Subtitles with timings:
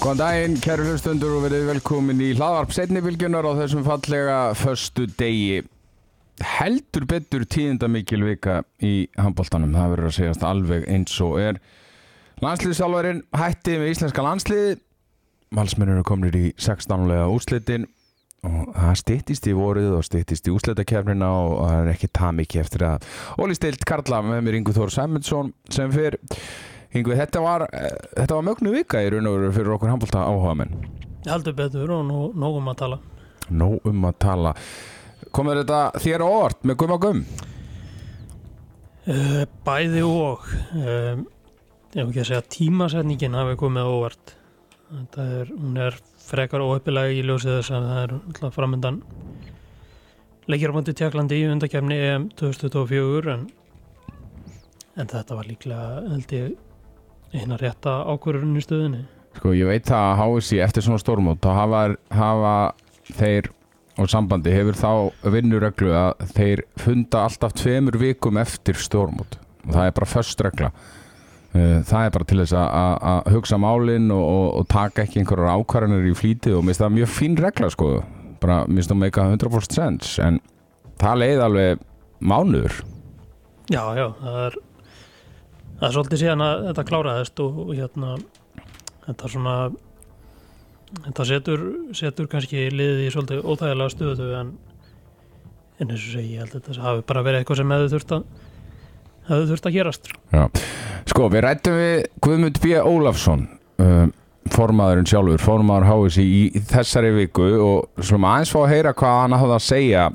[0.00, 5.60] Góðan daginn, kæru hlustundur og verið velkomin í hlaðvarp setnibilgjunar á þessum fallega förstu degi.
[6.42, 11.60] Heldur betur tíðindamikil vika í handbóltanum, það verður að segjast alveg eins og er.
[12.40, 14.78] Landsliðsálvarinn hætti með íslenska landsliði,
[15.52, 17.02] valsmennur eru komin í 16.
[17.28, 17.82] úrslitin
[18.48, 22.62] og það stýttist í vorið og stýttist í úrslitakefnina og það er ekki það mikið
[22.62, 23.08] eftir að
[23.44, 26.16] Óli Stilt Karla með mér Ingu Þór Sæmundsson sem fyrr
[26.96, 30.24] Yngvi, þetta var, eh, þetta var mögnu vika í raun og veru fyrir okkur handbólta
[30.24, 30.72] áhuga menn.
[31.28, 32.98] Heldur betur og nóg, nóg um að tala.
[33.50, 34.54] Nóg um að tala.
[35.30, 37.20] Komur þetta þér á orð með gum og gum?
[39.06, 40.48] Uh, bæði og.
[40.74, 41.22] Uh,
[41.90, 43.94] ég hef ekki að segja tímasetningin hafi komið á.
[44.90, 49.00] Þetta er, hún er frekar óöppilega í ljósið þess að það er framöndan
[50.50, 53.46] leikjarbandi tjekklandi í undakefni EM 2024 en,
[54.98, 59.02] en þetta var líklega held ég eina rétta ákvörðurinn í stöðinni
[59.38, 61.82] Sko ég veit að HSI eftir svona stórmót þá hafa,
[62.18, 62.54] hafa
[63.14, 63.50] þeir
[64.00, 64.90] og sambandi hefur þá
[65.36, 69.36] vinnureglu að þeir funda alltaf tveimur vikum eftir stórmót.
[69.66, 70.70] Og það er bara först regla
[71.50, 76.10] það er bara til þess að hugsa málinn og, og, og taka ekki einhverjar ákvarðanir
[76.12, 77.90] í flítið og mér finnst það mjög fín regla sko.
[78.40, 80.40] Bara mér finnst það meika 100% sens en
[81.00, 81.86] það leiði alveg
[82.20, 82.80] mánuður.
[83.70, 84.58] Já, já, það er
[85.80, 88.16] það er svolítið síðan að þetta kláraðist og, og hérna
[89.06, 89.54] þetta svona
[91.06, 91.62] þetta setur,
[91.96, 94.52] setur kannski liðið í svolítið óþægilega stöðu en
[95.80, 98.14] en eins og segi ég held að þetta hafi bara verið eitthvað sem hefur þurft
[98.16, 98.24] að
[99.30, 100.44] hefur þurft að gerast Já.
[101.10, 101.94] Sko við rættum við
[102.26, 102.74] Guðmund B.
[102.80, 103.46] Ólafsson
[103.82, 104.06] uh,
[104.50, 109.18] formaðurinn sjálfur, formaður HSI í, í þessari viku og svona aðeins fá að heyra hvað
[109.22, 110.06] hann hafði að segja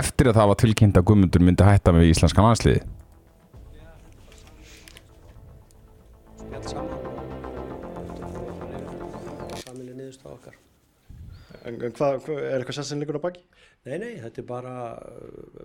[0.00, 2.82] eftir að það var tilkynnt að Guðmundur myndi hætta með íslenska landsliði
[11.70, 13.42] En hvað, er eitthvað sessinleikur á baki?
[13.88, 14.72] Nei, nei, þetta er bara,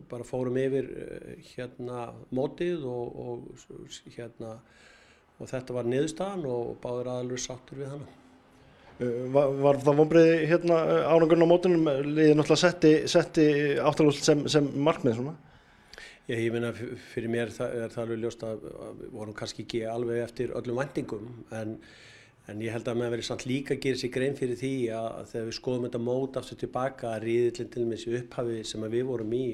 [0.07, 0.85] bara fórum yfir
[1.49, 2.05] hérna
[2.35, 4.53] mótið og, og, hérna,
[5.35, 8.07] og þetta var niðurstaðan og báður aðalur sáttur við hana.
[9.35, 10.77] Var, var það vonbreiði hérna
[11.11, 13.47] ánangurinn á mótunum, liðið náttúrulega setti, setti
[13.83, 15.35] áttalúsl sem, sem markmið svona?
[16.25, 16.71] Já, ég minna
[17.11, 18.63] fyrir mér það, er það alveg ljóst að
[19.01, 21.27] við vorum kannski ekki alveg eftir öllum vendingum
[21.59, 21.75] en
[22.51, 25.31] En ég held að maður verið samt líka að gera sér grein fyrir því að
[25.31, 29.07] þegar við skoðum þetta mót aftur tilbaka að riðillin til með þessu upphafi sem við
[29.07, 29.45] vorum í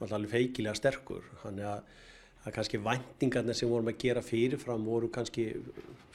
[0.00, 1.24] var alveg feikilega sterkur.
[1.44, 1.94] Þannig að,
[2.42, 5.46] að kannski vendingarnir sem vorum að gera fyrirfram voru kannski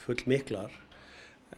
[0.02, 0.76] full miklar.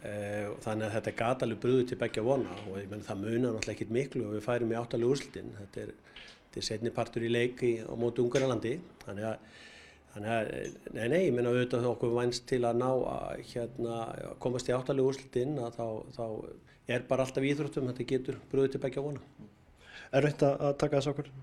[0.05, 3.55] Eh, þannig að þetta gata alveg bröðu til begja vona og ég menn það munar
[3.55, 5.53] náttúrulega ekkit miklu og við færum í áttalega úrslutin.
[5.59, 5.95] Þetta er,
[6.55, 8.77] er setni partur í leiki á mótu Ungarlandi.
[9.05, 9.63] Þannig að
[10.15, 13.97] Þannig að, nei, ég minna auðvitað okkur vænst til að ná að hérna,
[14.43, 16.27] komast í áttalegu úrslutin að þá, þá
[16.95, 19.25] er bara alltaf íþróttum, þetta getur bröðið til begja vona.
[20.15, 21.43] Er þetta að taka þessu ákvörðun?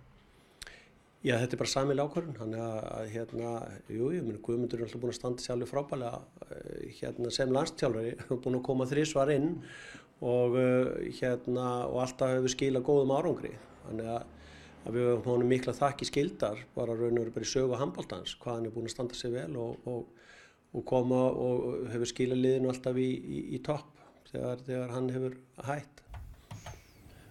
[1.22, 3.50] Já, þetta er bara samilega ákvörðun, þannig að, hérna,
[3.92, 6.22] jú, ég minna, Guðmundur er alltaf búin að standa sér alveg frábælega
[7.02, 8.14] hérna, sem landstjálfari,
[8.46, 9.52] búin að koma þrísvar inn
[10.24, 10.56] og,
[11.20, 13.52] hérna, og alltaf hefur skilað góðum árangri,
[13.84, 14.38] þannig að
[14.86, 18.36] að við höfum honum mikla þakki skildar bara raun og veru bara í sögu handbóltans
[18.42, 20.30] hvað hann er búin að standa sig vel og, og,
[20.74, 25.36] og koma og hefur skila liðinu alltaf í, í, í topp þegar, þegar hann hefur
[25.68, 26.00] hætt.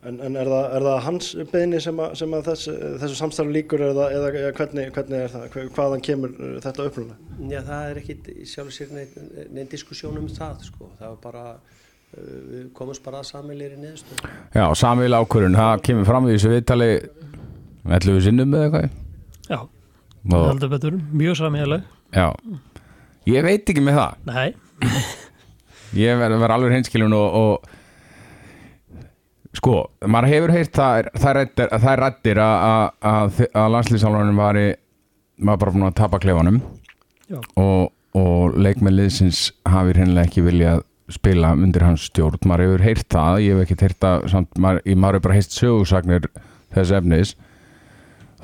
[0.01, 2.69] En, en er, það, er það hans beini sem, að, sem að þess,
[3.03, 6.33] þessu samstarfi líkur eða, eða, eða hvernig, hvernig er það, hvaðan kemur
[6.65, 7.35] þetta upprúlega?
[7.51, 8.17] Já það er ekki
[8.49, 11.45] sjálf og sér neinn nein diskussjón um það sko, það var bara
[12.17, 14.17] við komumst bara að samvelir í neðstu
[14.57, 16.89] Já, samvel ákvörun, það kemur fram í þessu viðtali
[17.89, 18.91] við sinnum með eitthvað.
[19.51, 19.59] Já,
[20.31, 21.83] og, heldur betur, mjög samíðaleg
[22.15, 22.27] Já,
[23.31, 24.13] ég veit ekki með það.
[24.31, 24.49] Nei.
[26.01, 27.55] Ég verður ver alveg hinskilun og, og
[29.59, 29.75] sko,
[30.07, 33.41] maður hefur heyrt það það er rættir að,
[33.75, 34.61] landslýsálanum var
[35.41, 36.61] bara búin að tapa klefanum.
[37.59, 43.41] Og, og leikmennliðsins hafi hennilega ekki viljað spila undir hans stjórn, maður hefur heyrt það
[43.43, 46.29] ég hef ekki heyrt það, samt, maður, maður hefur bara heyrt sögursagnir
[46.75, 47.33] þess efnis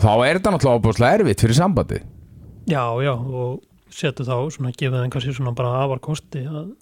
[0.01, 2.03] þá er þetta náttúrulega óbúslega erfitt fyrir sambandi
[2.67, 3.63] Já, já, og
[3.95, 6.73] setu þá svona, gefið þeim kannski svona bara afar kosti að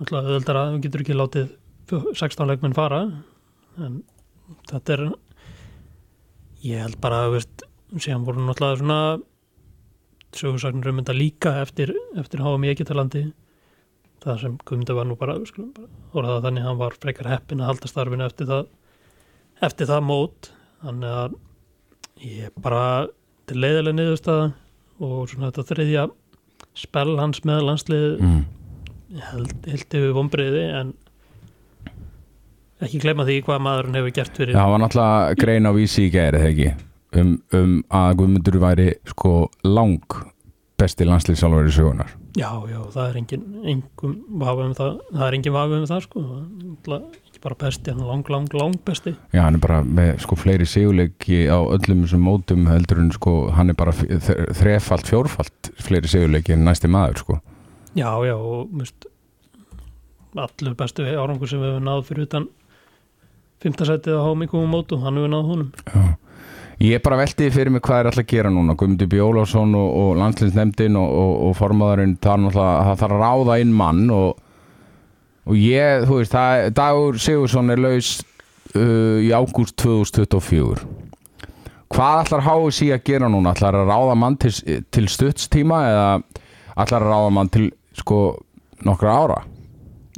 [0.00, 1.50] auðvitað að við getur ekki látið
[1.90, 3.02] 16 leikmenn fara
[3.80, 4.00] en
[4.70, 5.04] þetta er
[6.64, 7.66] ég held bara að veist,
[7.98, 9.00] síðan voru náttúrulega svona
[10.36, 13.24] sögursagnir um þetta líka eftir, eftir HM í Egetalandi
[14.20, 15.72] það sem Guðmundur var nú bara, skulum
[16.12, 18.68] bara þannig að hann var frekar heppin að halda starfinu eftir það
[19.64, 20.50] eftir það mót.
[20.80, 21.38] Þannig að
[22.20, 23.08] ég bara
[23.50, 24.50] leiðilega niðurstaða
[25.00, 26.08] og svona þetta þriðja
[26.78, 28.42] spell hans með landslið mm.
[29.30, 29.54] held,
[29.88, 30.92] yfir vonbriði en
[32.84, 36.06] ekki gleyma því hvað maðurinn hefur gert fyrir Já, það var náttúrulega grein á vísi
[36.06, 36.70] í þegar ekki?
[37.10, 39.32] Um, um að Guðmundur væri sko
[39.66, 40.20] lang
[40.80, 45.36] besti landslýsálfur í sögunar já, já, það er engin engum vafa um það, það er
[45.40, 46.22] engin vafa um það sko,
[47.40, 49.14] ekki bara besti hann er lang, lang, lang besti.
[49.32, 53.50] Já, hann er bara með sko fleiri sigurleiki á öllum þessum mótum heldur en sko
[53.52, 57.40] hann er bara þrefalt, fjórfalt fleiri sigurleiki en næsti maður sko.
[57.94, 59.06] Já, já, og mist,
[60.36, 62.48] allur bestu árangur sem við hefum náð fyrir utan
[63.60, 65.72] fymtasætið á hámingum og mótum, hann hefur náð honum.
[65.86, 66.16] Já.
[66.80, 68.72] Ég bara velti fyrir mig hvað er alltaf að gera núna.
[68.72, 73.58] Guðmundur Bjólásson og, og landslinsnefndin og, og, og formaðurinn það er það þarf að ráða
[73.60, 74.38] inn mann og,
[75.48, 78.10] og ég, þú veist það, Dagur Sigursson er laus
[78.74, 80.88] uh, í ágúst 2024
[81.90, 83.50] Hvað ætlar HSI að gera núna?
[83.56, 84.52] Ætlar að ráða mann til,
[84.94, 86.10] til stuttstíma eða
[86.78, 87.64] ætlar að ráða mann til
[87.98, 88.20] sko
[88.86, 89.40] nokkra ára?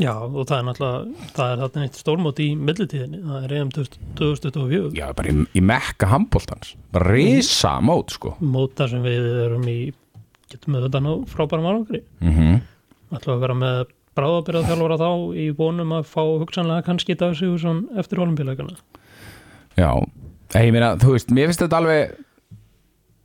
[0.01, 3.23] já, og það er náttúrulega það er þarna eitt stórmót í millitíðinni.
[3.27, 8.37] Það er EM 2024 Já, bara í, í mekka handbóltans bara risa mót sko.
[8.41, 9.79] Móta sem við erum í
[10.53, 12.03] getum við þetta ná frábærum árangri.
[12.21, 12.63] Mm -hmm.
[13.17, 13.85] ætlum að vera með
[14.19, 15.11] bráðabyrjað þjálfara þá
[15.41, 18.77] í vonum að fá hugsanlega kannski Dag Sigursson eftir olimpíuleikana
[19.79, 19.89] Já,
[20.59, 22.17] ég meina, þú veist, mér finnst þetta alveg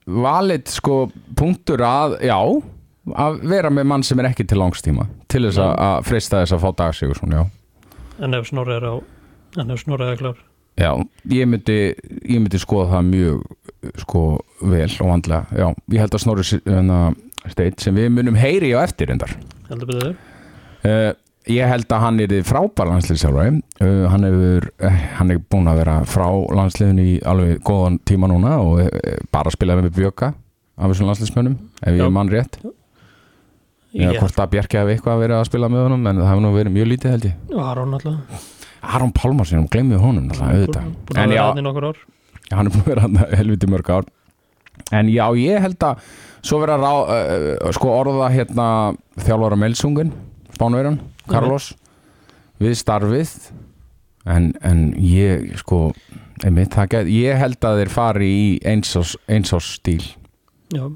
[0.08, 0.98] valið sko
[1.36, 2.38] punktur að, já
[3.16, 6.56] að vera með mann sem er ekki til langstíma til þess að, að freysta þess
[6.56, 7.44] að fá dagsígur já.
[8.24, 8.96] en ef Snorri er á
[9.60, 10.40] en ef Snorri er klár?
[10.78, 10.92] Já,
[11.34, 14.24] ég myndi ég myndi skoða það mjög sko
[14.62, 17.02] vel og vandlega já, ég held að Snorri hérna,
[17.48, 19.36] steit sem við munum heyri á eftir endar
[19.70, 20.16] heldur betur
[20.88, 21.12] uh,
[21.48, 25.82] ég held að hann er frábær landslýsjálfari uh, hann hefur uh, hann er búin að
[25.84, 30.34] vera frá landsliðinu í alveg góðan tíma núna og uh, bara spilaði með Bjöka
[30.78, 32.60] af þessum landslýsmönnum ef ég er mann rétt.
[33.98, 36.52] Eða hvort að Bjarki hefði eitthvað verið að spila með honum en það hefur nú
[36.54, 37.40] verið mjög lítið held ég.
[37.64, 38.46] Aron alltaf
[38.88, 39.14] Aron
[40.04, 40.28] honum
[41.08, 41.44] búin að en vera já,
[42.54, 44.06] hann er búin að vera hann helviti mörg ár.
[44.94, 46.04] En já, ég held að
[46.46, 46.92] svo vera rá,
[47.76, 48.68] sko orða hérna
[49.18, 50.14] þjálfara Melsungen
[50.58, 51.00] Spánverjan,
[51.30, 51.72] Carlos.
[52.58, 53.34] Við starfið
[54.26, 55.92] en, en ég sko
[56.44, 59.14] einmitt, það get, ég held að þeir fari í einsás,
[59.78, 60.02] stíl.
[60.74, 60.90] Já,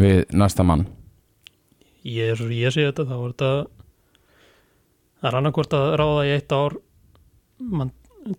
[0.00, 0.88] við næsta mann.
[2.02, 3.52] Ég ég sé þetta þá er þetta
[5.22, 6.78] það er annarkvort að ráða í eitt ár
[7.62, 7.92] mann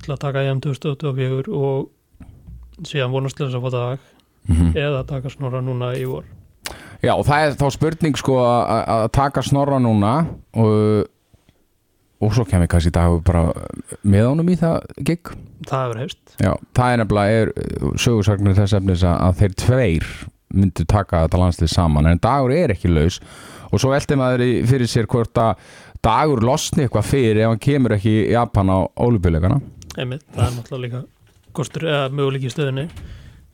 [0.03, 4.09] til að taka EM 2024 og síðan vonast til þess að fá dag
[4.49, 6.25] mm eða taka snorra núna í vor
[7.03, 10.13] Já, og það er þá spurning sko að taka snorra núna
[10.55, 11.09] og,
[12.23, 13.49] og svo kemur kannski dag bara
[14.07, 15.33] með honum í það gig.
[15.67, 17.51] Það hefur heist Já, það er nefnilega er
[18.05, 20.07] sögursagnir þess efnis að, þeir tveir
[20.53, 23.19] myndu taka þetta landslið saman en dagur er ekki laus.
[23.73, 25.59] Og svo velti maður fyrir sér hvort að
[26.05, 29.59] dagur losni eitthvað fyrir ef hann kemur ekki í Japan á ólupjuleikana
[29.99, 32.87] einmitt, það er náttúrulega líka kostur eða möguleiki í stöðunni.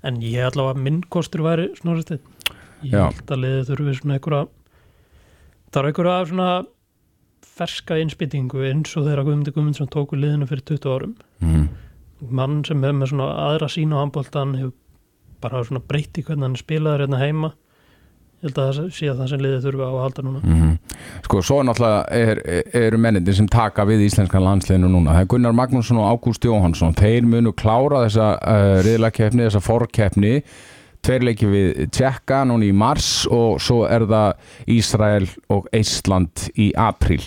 [0.05, 2.21] En ég allavega að minn kostur væri snorristinn
[2.83, 3.05] ég Já.
[3.09, 4.43] held að liðið þurfi svona einhverja
[5.79, 6.49] er einhverja svona
[7.59, 11.65] ferska innspýtingu eins og þeirra Guðmundi Guðmundsson tóku liðinu fyrir 20 árum mm.
[12.31, 14.77] mann sem er með svona aðra sín á handbóltan hefur
[15.43, 17.53] bara svona breytti hvernig hann spilaður hérna heima
[18.39, 20.77] ég held að það sé að það sem liðið þurfi á að halda núna Mm
[21.25, 22.39] Sko, svo náttúrulega er,
[22.75, 25.13] eru mennindir sem taka við íslenskan landsliðinu núna.
[25.13, 26.95] Það er Gunnar Magnússon og Ágúst Jóhansson.
[26.97, 30.33] Þeir munu klára þessa uh, riðlakeppni, þessa forkeppni.
[31.05, 36.71] Tveir leiki við Tjekka núna í mars og svo er það Ísrael og Eistland í
[36.77, 37.21] apríl.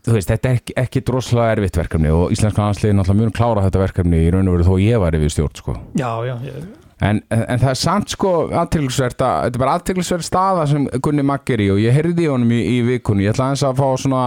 [0.00, 3.64] Þú veist, þetta er ekki, ekki droslega erfitt verkefni og íslenskan landsliðinu náttúrulega munu klára
[3.66, 5.74] þetta verkefni í raun og veru þó ég væri við stjórn, sko.
[6.00, 6.70] já, já, ég,
[7.00, 10.82] En, en, en það er samt sko aðteglisvert að, þetta er bara aðteglisvert staða sem
[11.00, 13.80] Gunni Magger í og ég heyrði í honum í, í vikunni, ég ætla aðeins að
[13.80, 14.24] fá svona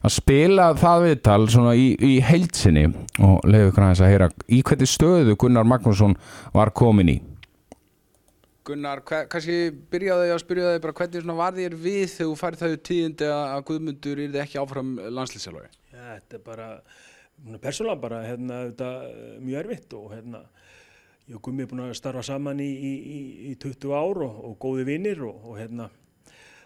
[0.00, 2.86] að spila það viðtal svona í, í heilsinni
[3.20, 6.16] og leiðu ykkur aðeins að heyra í hvernig stöðu Gunnar Magnússon
[6.56, 7.18] var komin í
[8.66, 9.56] Gunnar, hver, kannski
[9.92, 13.28] byrjaði að spyrja þig bara hvernig svona var þér við þegar þú færið þau tíðindi
[13.30, 15.70] að Guðmundur er ekki áfram landslýsjálfari?
[15.92, 16.66] Já, þetta er bara,
[17.62, 20.42] persónulega bara, hérna, þetta er mjög erfitt og hérna,
[21.28, 23.20] ég og Gummi er búin að starfa saman í, í, í,
[23.52, 25.88] í 20 ár og, og góði vinnir og, og hérna,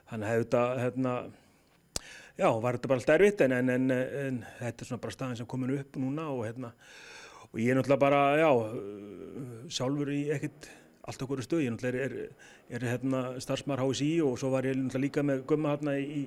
[0.09, 1.15] þannig að þetta, hérna,
[2.41, 5.43] já, var þetta bara allt erfitt en, en, en, en þetta er svona bara staðin
[5.43, 6.73] sem komin upp núna og hérna,
[7.51, 8.51] og ég er náttúrulega bara, já,
[9.77, 10.77] sjálfur í ekkert
[11.11, 14.79] allt okkur stöð, ég náttúrulega er, er, er hérna, starfsmar HSI og svo var ég
[14.79, 16.25] náttúrulega líka með gumma hérna í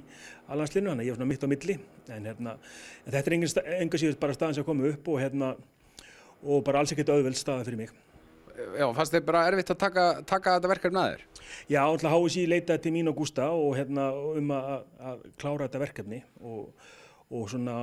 [0.51, 2.55] alhanslinu, þannig að ég er svona mitt á milli, en, hérna,
[3.03, 5.53] en þetta er enga síðust bara staðan sem komið upp og, hérna,
[6.43, 7.93] og bara alls ekkert auðveld staða fyrir mig.
[8.53, 11.21] Já, fannst þið bara erfitt að taka, taka þetta verkefni að þér?
[11.73, 15.81] Já, náttúrulega HSI leitaði til mín og Gústa og hérna um að, að klára þetta
[15.81, 16.91] verkefni og
[17.31, 17.77] og svona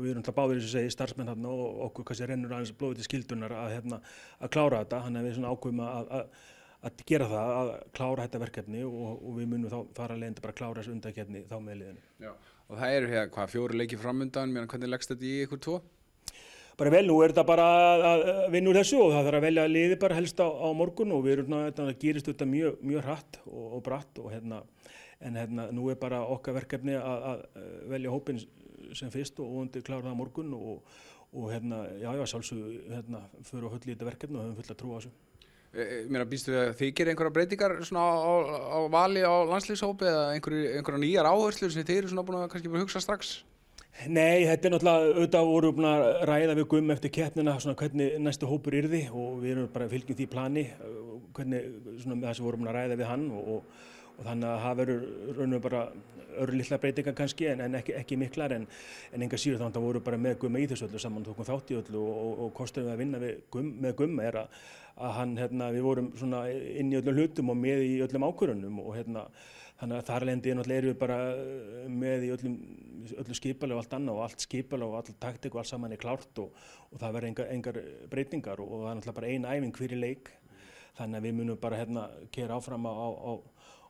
[0.00, 3.02] við erum alltaf báðir eins og segi starfsmenn hérna og okkur kannski rennur aðeins blóðið
[3.02, 4.00] til skildunar að, hérna,
[4.40, 6.50] að klára þetta hann er við svona ákveðum að, að,
[6.82, 10.46] að gera það að klára þetta verkefni og, og við munum þá fara að leiðandi
[10.46, 12.06] bara að klára þessu undakefni þá með liðinu.
[12.26, 12.32] Já,
[12.68, 15.82] og það eru hér hvað fjóri leikið framundan, mér hvernig leggst þetta í ykkur tvo?
[16.80, 17.64] Bara vel, nú er þetta bara
[18.08, 18.22] að
[18.54, 21.20] vinna úr þessu og það þarf að velja liði bara helst á, á morgun og
[21.26, 24.62] við erum svona, þetta gerist þetta mjög, mjög hratt og, og bratt og hérna
[25.22, 27.42] en hérna nú er bara okkar verkefni að, að
[27.92, 28.40] velja hópin
[28.98, 30.96] sem fyrst og vonandi klára það morgun og,
[31.32, 34.92] og hérna, já, já, sjálfsög hérna, fyrir að hulli þetta verkefni og höfum fulla trú
[34.92, 35.12] á þessu.
[35.72, 38.34] E, mér býstu þið að þið gerir einhverja breytingar svona á, á,
[38.76, 42.50] á vali á landslýshópi eða einhverja, einhverja nýjar áherslu sem þið eru svona búin að
[42.52, 43.38] kannski bara hugsa strax?
[44.08, 48.14] Nei, þetta er náttúrulega, auðvitað voru búin að ræða við gum eftir keppnina svona hvernig
[48.24, 50.64] næstu hópur yrði og við erum bara fylgjum því plani
[51.36, 51.66] hvernig
[52.02, 55.38] svona það sem vorum að ræða við hann og, og og þannig að það verður
[55.38, 55.84] raun og bara
[56.42, 58.66] öru lilla breytingar kannski en, en ekki, ekki miklar en,
[59.12, 61.48] en enga síður þannig að það voru bara með gumma í þessu öllu saman tókum
[61.48, 64.60] þátt í öllu og, og, og kostum við að vinna gum, með gumma er að,
[64.96, 68.80] að hann, hérna, við vorum svona inn í öllum hlutum og með í öllum ákvörunum
[68.84, 69.26] og hérna
[69.82, 71.18] þannig að þar lendi náttúrulega erum við bara
[71.90, 72.52] með í öllum,
[73.18, 76.02] öllum skipalega og allt annað og allt skipalega og allt taktik og allt saman er
[76.02, 76.52] klárt og,
[76.92, 77.80] og það verður engar, engar
[78.12, 80.30] breytingar og það er náttúrulega bara eina æfing fyrir leik.
[80.92, 83.32] Þannig að við munum bara hérna kera áfram á, á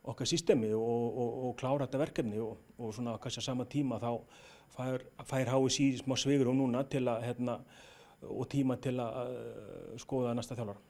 [0.02, 4.00] okkar systemi og, og, og klára þetta verkefni og, og svona kannski á sama tíma
[4.02, 4.10] þá
[4.74, 7.58] fær, fær HSI smá svegur og núna til að hérna,
[8.22, 10.82] og tíma til að uh, skoða næsta þjálfara.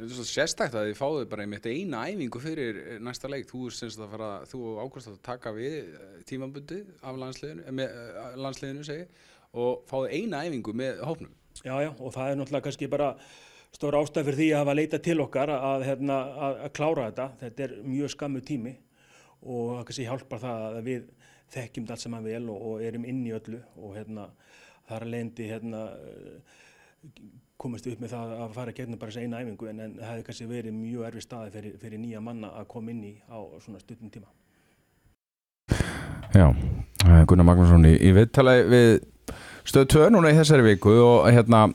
[0.00, 3.50] Þetta er svo sérstækt að þið fáðu bara einmitt eina æfingu fyrir næsta leik.
[3.50, 7.98] Þú semst að fara, þú ákvæmst að taka við eh, tímambundi af landsliðinu, eh, með,
[8.40, 9.04] landsliðinu segi,
[9.60, 11.34] og fáðu eina æfingu með hófnum.
[11.60, 13.10] Já, já, og það er náttúrulega kannski bara
[13.74, 17.28] stór ástæð fyrir því að hafa leita til okkar að, hérna, að, að klára þetta.
[17.44, 18.74] Þetta er mjög skammu tími
[19.40, 21.04] og það kannski hjálpar það að við
[21.50, 24.26] þekkjum allt saman vel og, og erum inn í öllu og hérna,
[24.90, 25.84] að lendi hérna,
[27.60, 30.26] komast upp með það að fara gegnum bara þessu eina æfingu en, en það hefði
[30.28, 33.82] kannski verið mjög erfið staði fyrir, fyrir nýja manna að koma inn í á svona
[33.82, 34.30] stutnum tíma.
[36.30, 36.46] Já,
[37.28, 38.90] Gunnar Magnússon í, í viðtalagi við
[39.68, 41.66] stöð 2 núna í þessari viku og hérna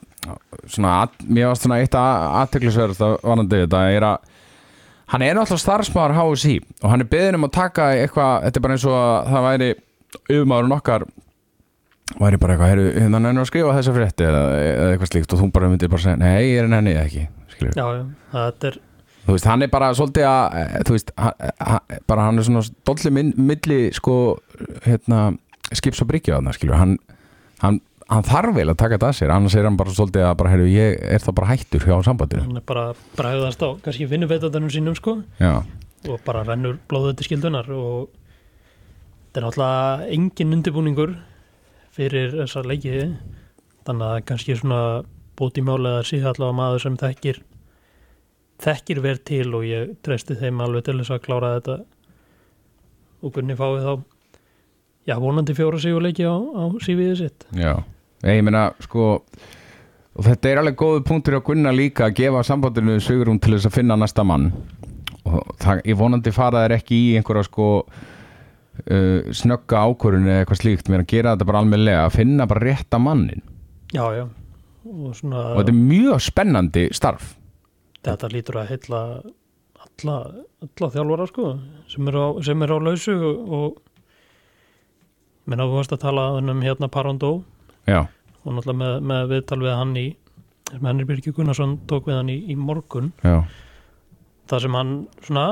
[0.68, 0.96] svona,
[1.28, 4.32] mér varst svona eitt aðteglisverð að vanandi þetta er að
[5.14, 8.66] hann er náttúrulega starfsmáður HSI og hann er beðin um að taka eitthvað þetta er
[8.66, 9.70] bara eins og að það væri
[10.32, 11.08] auðmáður nokkar
[12.20, 15.42] væri bara eitthvað, heyrðu, hérna nefnir að skrifa þessa frétti eða, eða eitthvað slíkt og
[15.42, 17.24] þú bara myndir bara segja, nei, ég er henni ekki.
[17.56, 18.04] Já, já,
[18.34, 18.82] þetta er
[19.26, 20.56] Þú veist, hann er bara svolítið að,
[20.86, 24.18] þú veist, hann, bara hann er svona dolli milli, sko,
[24.86, 25.22] hérna,
[25.74, 26.94] skips og bryggja á þarna, skilur, hann,
[27.64, 27.80] hann
[28.12, 30.52] hann þarf vel að taka þetta að sér annars er hann bara svolítið að bara,
[30.54, 32.44] heyrðu, ég er það bara hættur hjá sambandinu.
[32.46, 32.84] Hann er bara
[33.18, 35.18] bræðast á, kannski finnum veitandanum sínum sko.
[35.42, 35.64] Já.
[36.06, 38.12] og bara rennur blóðið til skildunar og
[39.34, 41.16] þetta er náttúrulega engin undirbúningur
[41.96, 43.00] fyrir þessa leiki.
[43.88, 44.82] Þannig að kannski svona
[45.38, 47.42] bóti málega síðan allavega maður sem þekkir
[48.62, 51.80] þekkir verð til og ég treysti þeim alveg til þess að klára þetta.
[53.26, 53.94] Og kunni fáið þá?
[55.10, 57.50] Já vonandi fjóra sigurleiki á, á sífiðið sitt.
[57.58, 57.82] Já
[58.26, 59.06] Ég meina, sko
[60.16, 63.70] og þetta er alveg góðu punktur á Gunnar líka að gefa sambandinu sögurum til þess
[63.70, 64.52] að finna næsta mann.
[65.26, 70.62] Og það, ég vonandi fara þær ekki í einhverja sko uh, snögga ákvörðun eða eitthvað
[70.62, 73.44] slíkt, að gera þetta bara almenlega að finna bara rétta mannin
[73.94, 74.26] Já, já.
[74.86, 77.32] Og, svona, og þetta er mjög spennandi starf.
[78.06, 79.02] Þetta lítur að heilla
[79.86, 80.18] alla,
[80.66, 81.46] alla þjálfara sko
[81.90, 83.70] sem er á, sem er á lausu og, og
[85.50, 87.40] minna þú varst að tala um hérna Parondó.
[87.90, 88.06] Já
[88.46, 90.08] og náttúrulega með, með viðtal við hann í
[90.72, 93.12] sem Henri Birki Gunnarsson tók við hann í, í morgun.
[93.26, 93.44] Já.
[94.50, 95.46] Það sem hann svona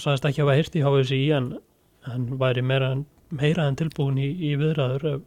[0.00, 1.48] sagðist ekki að hafa hýrt í HSI en
[2.08, 2.92] hann væri meira
[3.34, 5.26] meira en tilbúin í, í viðræður ef,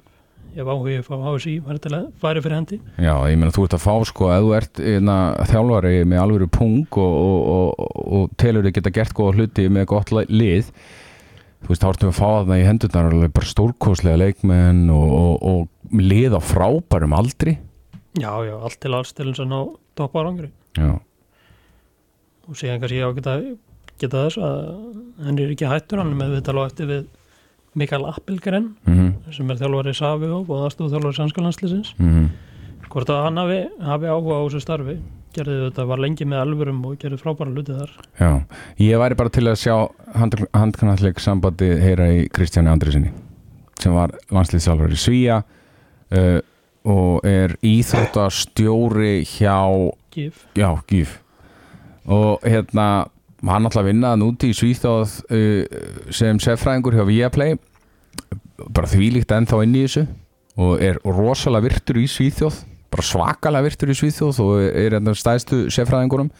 [0.57, 2.79] ef áhugið fá HSI væri, fyrir hendi.
[2.97, 5.19] Já, ég meina þú ert að fá sko að þú ert einna,
[5.51, 9.89] þjálfari með alvöru pung og, og, og, og telur þig geta gert góða hluti með
[9.93, 10.73] gott lið
[11.61, 15.67] þú veist, þá ertum við að fá það í hendurnar alveg bara stórkoslega leikmenn og
[15.91, 17.57] lið á frábærum aldri.
[18.19, 19.59] Já, já, allt til alls til eins og ná
[19.95, 20.99] topp árangri Já.
[22.49, 23.35] Og síðan kannski ég á geta,
[24.01, 24.57] geta þess að
[25.23, 27.05] hann er ekki hættur hann með viðtal á eftir við
[27.79, 29.31] Mikael Appelgren mm -hmm.
[29.31, 32.27] sem er þjálfari Savi og aðstofu þjálfari Sannskalanslisins mm -hmm.
[32.89, 34.97] hvort að hann hafi, hafi áhuga á þessu starfi
[35.35, 37.91] gerði þetta, var lengi með alvörum og gerði frábæra hluti þar.
[38.19, 38.31] Já,
[38.83, 39.75] ég væri bara til að sjá
[40.17, 43.13] handkannalleg sambandi heyra í Kristjáni Andrisinni
[43.81, 46.39] sem var landslýðsálfur í Svíja uh,
[46.91, 49.57] og er íþróttastjóri hjá
[50.11, 51.17] Gif, Já, Gíf
[52.09, 53.07] og hérna,
[53.45, 55.83] hann alltaf vinnaði núti í Svíþóð uh,
[56.13, 57.57] sem seffræðingur hjá Viaplay
[58.69, 60.05] bara þvílíkt ennþá inn í þessu
[60.61, 62.61] og er rosalega virtur í Svíþjóð
[62.91, 66.31] bara svakalega virtur í Svíþjóð og er hérna stæðstu seffræðingurum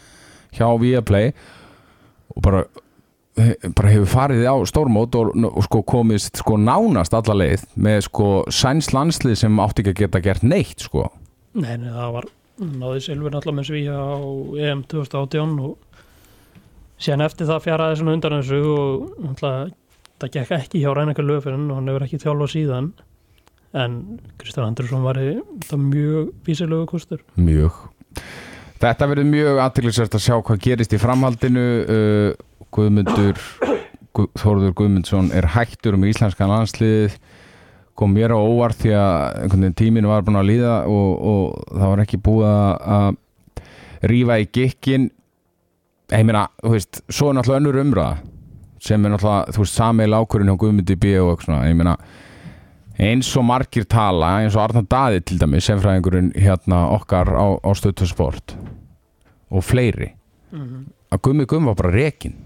[0.56, 1.32] hjá Viaplay
[2.32, 2.62] og bara,
[3.76, 8.28] bara hefur farið á stórmót og, og sko komist sko nánast alla leið með sko
[8.52, 11.08] sæns landslið sem átti ekki að geta gert neitt sko.
[11.56, 12.28] Nei, nei, það var
[12.62, 14.16] náði Silfur náttúrulega með Svíja á
[14.68, 15.78] EM 2018 og
[17.02, 19.72] síðan eftir það fjaraði svona undan þessu og náttúrulega
[20.22, 22.92] það gekk ekki hjá Rænakar Löfinn og hann hefur ekki þjálfað síðan
[23.74, 23.98] en
[24.40, 27.22] Kristján Andersson var þetta mjög vísilegu kostur.
[27.40, 27.72] Mjög.
[28.82, 31.66] Þetta verður mjög aðtillisvært að sjá hvað gerist í framhaldinu.
[31.86, 33.38] Uh, Guðmundur
[34.16, 37.18] Gu, Þóruður Guðmundsson er hættur um íslenskan landsliðið.
[37.96, 42.02] Kom mér á óvart því að tíminu var búin að líða og, og það var
[42.06, 43.18] ekki búið að-
[44.02, 45.10] rífa í gikkin
[46.12, 48.16] ég meina, þú veist, svo er náttúrulega önnur umræða
[48.82, 51.94] sem er náttúrulega, þú veist, sameil ákvörðin hjá Guðmundi B og eitthvað svona, ég meina
[53.00, 57.70] eins og margir tala eins og Arnar Daði til dæmis semfræðingurinn hérna okkar á, á
[57.76, 58.56] stöðtöðsport
[59.52, 60.12] og fleiri.
[60.52, 62.38] Mm að Gummi Gummi var bara rekin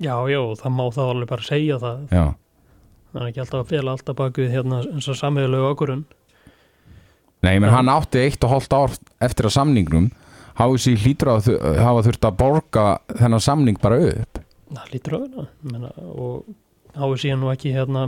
[0.00, 1.96] Já, já, það má þá alveg bara segja það.
[2.08, 2.24] Já,
[3.12, 6.04] það er ekki alltaf að fela alltaf bak við hérna eins og samhegulegu okkurinn
[7.44, 10.08] nei, menn hann átti eitt og hálft ár eftir að samningnum.
[10.56, 14.40] Hafði sér hlýtur að hafa þurft að borga þennan samning bara upp.
[14.70, 16.48] Það á hérna menna, og
[16.96, 18.02] háið síðan nú ekki hérna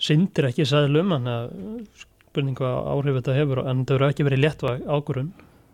[0.00, 1.52] syndir ekki sæðlum hann að
[2.30, 5.30] spurning hvað áhrif þetta hefur en það verður ekki verið létt ákvörun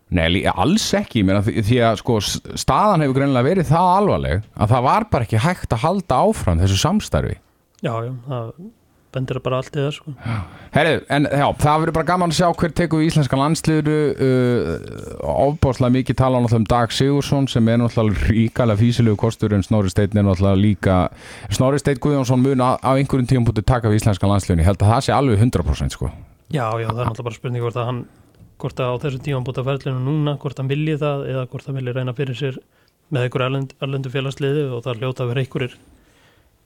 [0.07, 2.13] Nei, alls ekki, menn, því, því að sko,
[2.55, 6.61] staðan hefur greinilega verið það alvarleg að það var bara ekki hægt að halda áfram
[6.61, 7.33] þessu samstarfi.
[7.83, 8.53] Já, já, það
[9.15, 10.13] bendir bara allt í það sko.
[10.73, 13.89] Herrið, en já, það verður bara gaman að sjá hver tekur við íslenska landsliður
[14.27, 14.73] uh,
[15.47, 20.17] ofbáslega mikið tala um Dag Sigursson sem er náttúrulega ríkalega físilegu kostur en Snorri Steinn
[20.17, 20.99] er náttúrulega líka
[21.49, 24.93] Snorri Steinn Guðjónsson mun á, einhverjum tíum búti taka við íslenska landsliðinu, ég held að
[24.93, 26.11] það sé alveg 100% sko.
[26.47, 28.05] Já, já, það er náttúrulega bara spurning hvort að hann
[28.57, 31.77] hvort að á þessu tíma búta ferlinu núna hvort hann vilji það eða hvort hann
[31.77, 32.57] vilji reyna fyrir sér
[33.13, 35.75] með einhverju erlend, erlendu félagsliði og það hljóta að vera einhverjir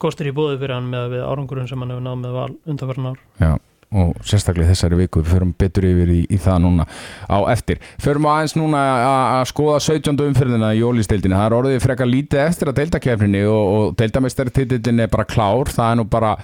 [0.01, 3.19] kostir í bóði fyrir hann með árangurinn sem hann hefur náð með val undanfarn ár
[3.41, 3.51] Já,
[4.01, 6.87] og sérstaklega þessari viku við förum betur yfir í, í það núna
[7.27, 7.81] á eftir.
[8.01, 10.25] Förum aðeins núna að skoða 17.
[10.29, 15.11] umferðina í ólýsteildinu það er orðið frekar lítið eftir að deildakefninni og, og deildamestartitillin er
[15.11, 16.35] bara klár það er nú bara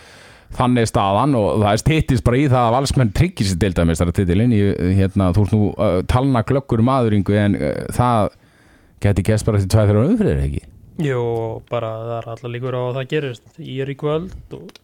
[0.58, 4.56] þannig staðan og það er stittist bara í það að valsmenn tryggir sér deildamestartitilin
[4.96, 8.32] hérna, þú ert nú uh, talna glöggur maðuringu en uh, það
[9.04, 10.64] geti gæst bara til tvæð þeirra umferðir ekki
[10.98, 11.22] Jú,
[11.70, 13.50] bara það er alltaf líkur á að það gerist.
[13.62, 14.84] Ég er í kvöld og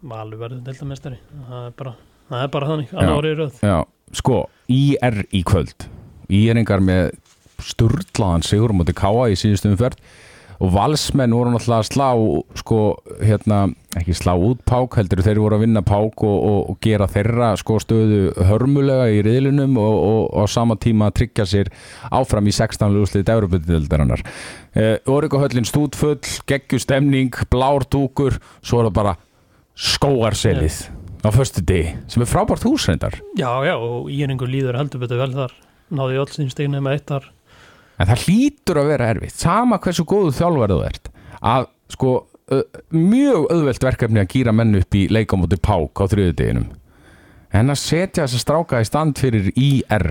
[0.00, 1.90] Valur verður deltamestari það er bara,
[2.30, 3.58] það er bara þannig, annar árið röð.
[3.64, 3.76] Já,
[4.16, 4.38] sko,
[4.72, 5.86] IR í kvöld.
[6.30, 7.10] IR-ingar með
[7.60, 10.00] sturlaðan sigur móti Káa í síðustu umferð.
[10.60, 12.08] Og valsmenn voru náttúrulega að slá
[12.60, 12.80] sko,
[13.24, 13.60] hérna,
[13.98, 17.48] ekki slá út pák heldur þeir voru að vinna pák og, og, og gera þeirra
[17.58, 21.72] sko stöðu hörmulega í riðlunum og, og, á sama tíma að tryggja sér
[22.14, 23.00] áfram í 16.
[23.00, 29.16] úrslið Európa-dildarinnar eh, Órikahöllin stúdfull, geggjustemning blár dúkur, svo er það bara
[29.74, 30.84] skóarselið
[31.26, 35.34] á föstu degi, sem er frábært húsreindar Já, já, og íringur líður heldur betur vel
[35.34, 35.58] þar.
[35.90, 37.24] Náði öll sín stegin með eitt þar.
[38.00, 42.12] En það hlýtur að vera erfitt sama hversu góðu þjálfari þú ert að sko
[42.94, 46.68] mjög auðvelt verkefni að gýra menn upp í leikamóti pák á þriðudeginum
[47.60, 50.06] en að setja þess að stráka í stand fyrir IR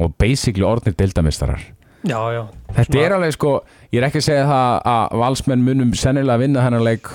[0.00, 1.60] og basically orðnir deildamistarar
[2.02, 2.42] Já, já,
[2.74, 3.50] þetta Svona- er alveg sko
[3.92, 7.10] ég er ekki að segja það að valsmenn munum sennilega að vinna hennar leik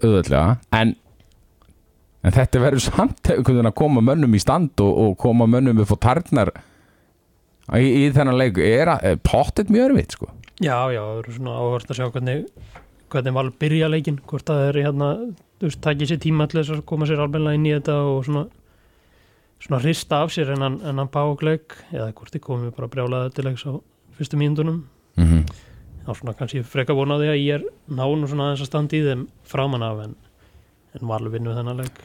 [0.00, 0.94] auðvitlega en
[2.24, 5.98] en þetta verður samt að koma mönnum í stand og, og koma mönnum upp á
[6.06, 6.50] tarnar
[7.76, 8.56] í, í þennan leik.
[8.64, 10.30] Er, að- pottet mjög erfitt sko.
[10.62, 12.46] Já, já, það eru svona áhört að sjá hvernig
[13.14, 15.08] hvernig val byrja leikin hvort það er hérna,
[15.60, 18.24] þú veist, takið sér tíma til þess að koma sér almennilega inn í þetta og
[18.26, 18.46] svona
[19.64, 23.46] svona hrista af sér en hann, hann págleik eða hvort þið komið bara brjálaði til
[23.46, 23.72] leiks á
[24.18, 24.82] fyrstu mínundunum
[25.16, 25.44] mm -hmm.
[26.06, 29.26] þá svona kannski freka vonaði að ég er nánu svona aðeins að standa í þeim
[29.44, 30.14] framan af en,
[31.00, 31.96] en valur vinnu þennan leik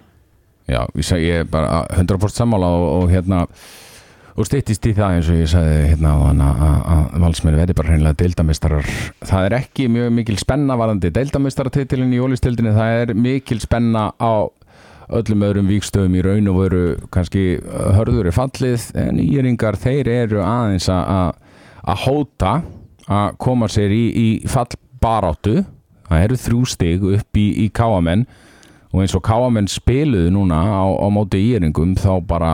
[0.69, 0.85] Já,
[1.17, 3.47] ég er bara 100% sammála og, og hérna
[4.39, 6.61] og styttist í það eins og ég sagði hérna á hann að,
[6.95, 8.87] að valsmenn verði bara hreinlega deildamistarar.
[9.27, 14.33] Það er ekki mjög mikil spenna varandi deildamistaratitilin í ólistildinni, það er mikil spenna á
[15.09, 17.43] öllum öðrum víkstöðum í raun og veru kannski
[17.97, 21.33] hörður er fallið en íringar þeir eru aðeins að-
[21.89, 22.53] að hóta
[23.09, 25.63] að koma sér í, í fallbaráttu.
[26.09, 28.23] Það eru þrjú stig upp í, í káamenn
[28.93, 32.53] og eins og káamenn spiluðu núna á, á móti íringum þá bara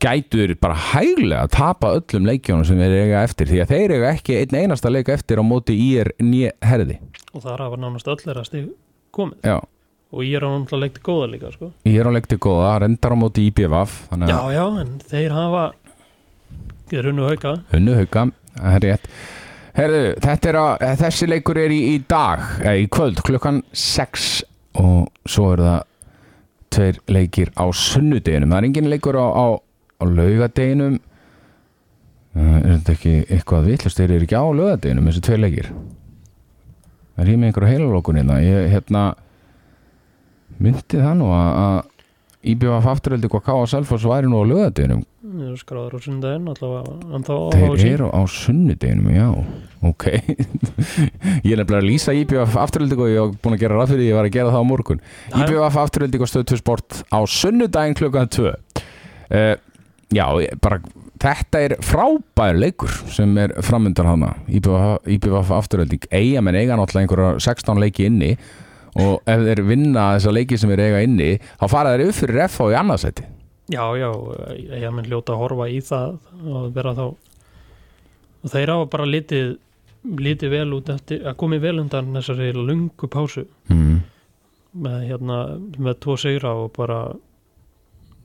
[0.00, 4.12] gætur bara hæglega að tapa öllum leikjónum sem þeir eiga eftir því að þeir eiga
[4.14, 6.96] ekki einn einasta leik eftir á móti ír nýja herði.
[7.34, 8.70] Og það hafa nánast öll þeirra stig
[9.14, 9.36] komið.
[9.44, 9.58] Já,
[10.10, 11.70] og ég er á náttúrulega leikti góða líka sko.
[11.86, 15.66] ír á leikti góða, rendar á móti IBVF þannig já, já, en þeir hafa
[16.90, 17.54] þeir unnu hauka.
[17.76, 19.10] Unnu hauka, það er rétt.
[19.76, 24.30] Herðu, þetta er að, þessi leikur er í, í dag, eða í kvöld klukkan 6
[24.80, 25.78] og svo er það
[26.74, 29.46] tveir leikir á sunnudeginum, það er engin leikur á, á,
[30.00, 30.98] á laugadeginum
[32.30, 35.68] Uh, er þetta ekki eitthvað villast þeir eru ekki á laugadeginum þessi tveir leikir.
[37.16, 39.00] Það er ég með einhverju heilalókunina ég hérna
[40.62, 43.64] myndi það nú að, að IBF afturöldi hvað K.A.
[43.72, 46.00] Selfoss væri nú á laugadeginum Þeir eru skráður á
[47.26, 49.26] þá Þeir eru á sunnudeginum, já.
[49.90, 50.06] Ok.
[51.48, 54.04] Ég er nefnilega að lýsa IBF afturölding og ég hef búin að gera ráð fyrir
[54.04, 55.02] því ég var að gera það á morgun.
[55.26, 55.42] Já.
[55.42, 58.54] IBF afturölding og stöð 2 sport á sunnudaginn klukkan 2 uh,
[60.10, 60.26] Já,
[60.62, 60.80] bara
[61.22, 64.32] þetta er frábær leikur sem er framöndan hana.
[64.50, 68.32] IBF afturölding eiga menn eiga náttúrulega einhverja 16 leiki inni
[68.98, 72.42] og ef þeir vinna þessa leiki sem þeir eiga inni þá fara þeir upp fyrir
[72.48, 73.26] FH í annarsæti
[73.70, 74.08] Já, já,
[74.58, 79.06] ég hef minn hljóta að horfa í það og vera þá og þeir hafa bara
[79.06, 79.52] litið
[80.00, 83.44] litið vel út eftir að komið vel undan þessari lungu pásu.
[83.68, 84.00] Mm.
[84.80, 85.36] með hérna
[85.82, 87.00] með tvo sigra og bara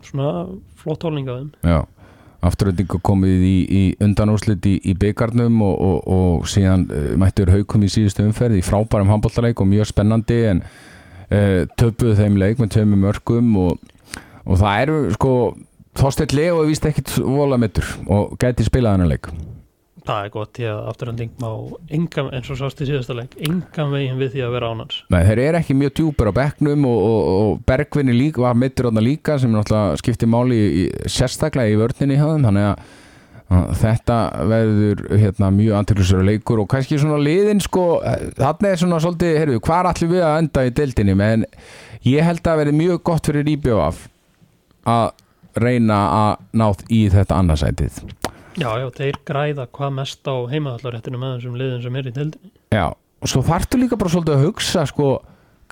[0.07, 0.45] svona
[0.79, 1.83] flott hólningaðum Já,
[2.45, 7.85] afturöldingu komið í, í undanúrslit í, í byggarnum og, og, og síðan uh, mættur haukum
[7.85, 12.75] í síðustu umferð í frábærum handbóltaleik og mjög spennandi en uh, töpuðu þeim leik með
[12.79, 13.93] tömum mörgum og,
[14.45, 15.35] og það eru sko
[15.95, 19.29] Þorsteinn Leo er víst ekkit vola mittur og gæti spilað hennar leik
[20.05, 21.47] það er gott því að afturhending má
[21.97, 25.21] engan, eins og sást í síðasta leik engan veginn við því að vera ánans Nei,
[25.29, 29.05] þeir eru ekki mjög djúpur á bekknum og, og, og Bergvinni líka, var mittur þarna
[29.05, 32.85] líka sem náttúrulega skipti máli í, í, sérstaklega í vörninni hjá þeim þannig að,
[33.77, 37.99] þetta verður hérna, mjög antillisur leikur og kannski svona liðin sko,
[38.39, 41.17] þarna er svona svolítið, heyrðu, hvað allir við að enda í deildinni?
[41.19, 41.45] Menn
[42.09, 44.07] ég held að verði mjög gott fyrir IBF
[44.89, 45.13] að
[45.61, 48.01] reyna að nátt í þetta annarsætið
[48.55, 52.51] Já, já, þeir græða hvað mest á heimaðallaréttinu með þessum liðin sem er í deildinni.
[52.71, 55.09] Já, og svo þarftu líka bara svolítið að hugsa sko,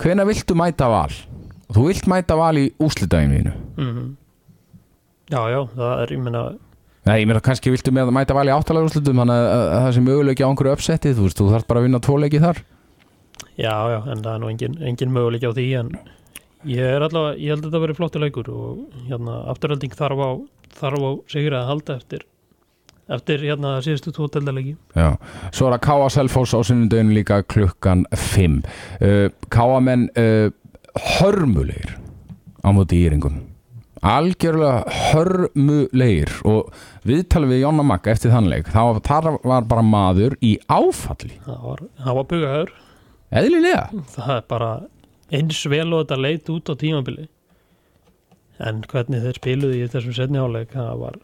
[0.02, 1.08] hvena viltu mæta val?
[1.70, 4.04] Og þú vilt mæta val í úslitæginu mm
[5.32, 6.40] Já, já, það er, ég meina
[7.04, 9.80] Nei, ég meina kannski viltu með að mæta val í áttalega úrslutum þannig að, að
[9.86, 12.40] það sé möguleiki á einhverju uppsettið þú veist, þú þarf bara að vinna tvo leiki
[12.42, 12.60] þar.
[13.56, 15.90] Já, já, en það er nú engin, engin möguleik á því en
[16.68, 20.30] ég er allavega, ég held að þetta verið flottu leikur og hérna afturhalding þarf á
[20.80, 22.24] þarf á sigur að halda eftir
[23.12, 25.16] eftir hérna síðustu tvo deildalegi Já,
[25.52, 26.10] svo er að K.A.
[26.14, 29.80] Selfoss á sunnundeginu líka klukkan 5 uh, K.A.
[29.84, 30.48] menn uh,
[30.94, 31.98] hörmulegir
[32.64, 33.42] á móti íringum.
[34.04, 36.72] Algjörlega hörmulegir og
[37.08, 41.84] viðtalið við Jonna Magga eftir þannleik, þá þar var bara maður í áfalli, það var,
[42.00, 42.74] það var bugaður.
[43.34, 43.84] Eðlilega.
[44.14, 44.72] Það er bara
[45.34, 47.28] eins vel og þetta leit út á tímabili.
[48.62, 51.16] En hvernig þeir spiluði í þessum setni áleik það var,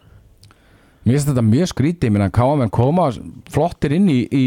[1.04, 3.08] Mér finnst þetta mjög skrítið, meina KM koma
[3.52, 4.44] flottir inn í, í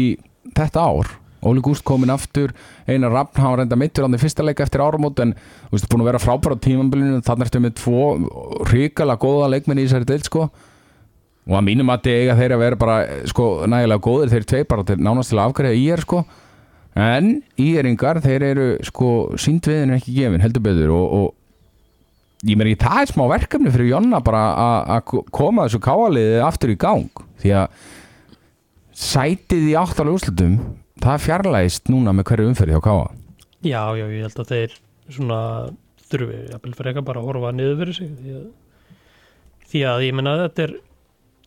[0.54, 1.10] þetta ár.
[1.44, 2.54] Óli Gúst komin aftur
[2.88, 5.88] Einar Rappn, hann var reynda mittur hann í fyrsta leika eftir áramót en þú veist,
[5.92, 8.06] búin að vera frábæra á tímambilinu þannig ertu með tvo
[8.70, 10.46] ríkala góða leikmenn í þessari deild sko.
[11.44, 12.96] Og að mínum að eiga þeir að vera bara
[13.28, 16.24] sko nægilega góðir þeir tvei bara til nánast til að afgræða í er sko.
[16.94, 21.32] En íeringar þeir eru sko síndviðin ekki gefin heldur betur og, og
[22.44, 24.42] ég meina það er smá verkefni fyrir Jonna bara
[24.98, 27.08] að- koma þessu káaliði aftur í gang.
[27.40, 27.68] Því að
[28.94, 30.58] sætið í áttalega úrslutum
[31.02, 33.06] það fjarlægist núna með hverju umferði hjá káa
[33.64, 34.74] já, já, ég held að þeir
[35.10, 35.38] svona
[36.04, 38.10] þurfi, jafnvel fyrir eitthvað bara að horfa niður fyrir sig.
[38.20, 38.44] Því að,
[39.72, 40.74] því að ég menna þetta er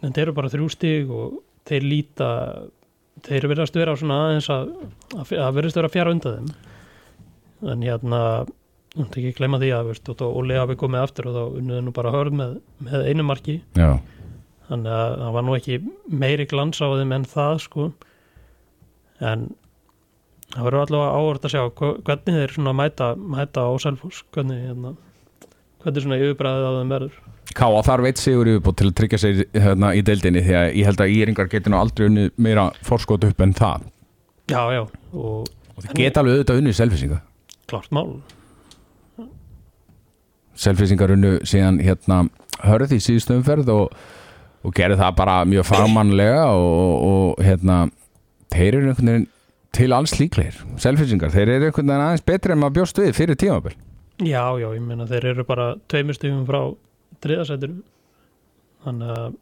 [0.01, 1.37] þetta eru bara þrjú stig og
[1.69, 2.29] þeir líta
[3.27, 4.73] þeir verðast vera svona aðeins að
[5.17, 6.51] að, að verðast vera fjara undan þeim.
[7.71, 8.21] En hérna
[8.97, 11.85] þú mátt ekki glemma því að veist, og Óli hafi komið aftur og þá unnuðu
[11.85, 12.57] nú bara hörð með,
[12.87, 13.55] með einu marki.
[13.77, 13.91] Já,
[14.67, 15.79] þannig að það var nú ekki
[16.23, 17.87] meiri glans á þeim en það sko.
[19.23, 19.47] En
[20.53, 24.23] það verður allavega áhört að sjá hvernig þeir svona mæta, mæta á Selfoss.
[24.35, 24.95] Hvernig hérna
[25.83, 27.19] hvernig svona yfirbræðið á þeim verður.
[27.57, 30.89] Káa þar veit sigur yfirbútt til að tryggja sig hérna, í deildinni því að ég
[30.89, 33.85] held að íringar getur nú aldrei unni meira forskot upp en það.
[34.51, 34.83] Já, já,
[35.15, 37.19] og og þeir geta alveg auðvitað unni selfisinga
[37.69, 38.17] klart mál
[40.57, 42.23] selfisingar unnu síðan hérna
[42.65, 43.97] hörð í síðustu umferð og
[44.67, 47.79] og gerði það bara mjög fagmannlega og, og, hérna
[48.53, 49.27] þeir eru einhvern veginn
[49.77, 53.39] til alls líklegir selfisingar, þeir eru einhvern veginn aðeins betri en maður bjóst við fyrir
[53.39, 53.75] tímabil.
[54.17, 56.61] Já, já, ég meina þeir eru bara tveimur stugum frá
[57.23, 57.79] þriðasætinu
[58.87, 59.39] þannig að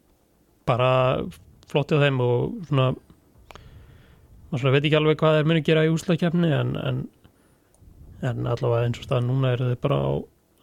[0.68, 0.92] bara
[1.70, 2.86] flottið þeim og svona
[4.50, 7.02] maður svona veit ekki alveg hvað þeir muni gera í úslagkefni en, en,
[8.26, 10.12] en allavega eins og stað núna eru þeir bara á,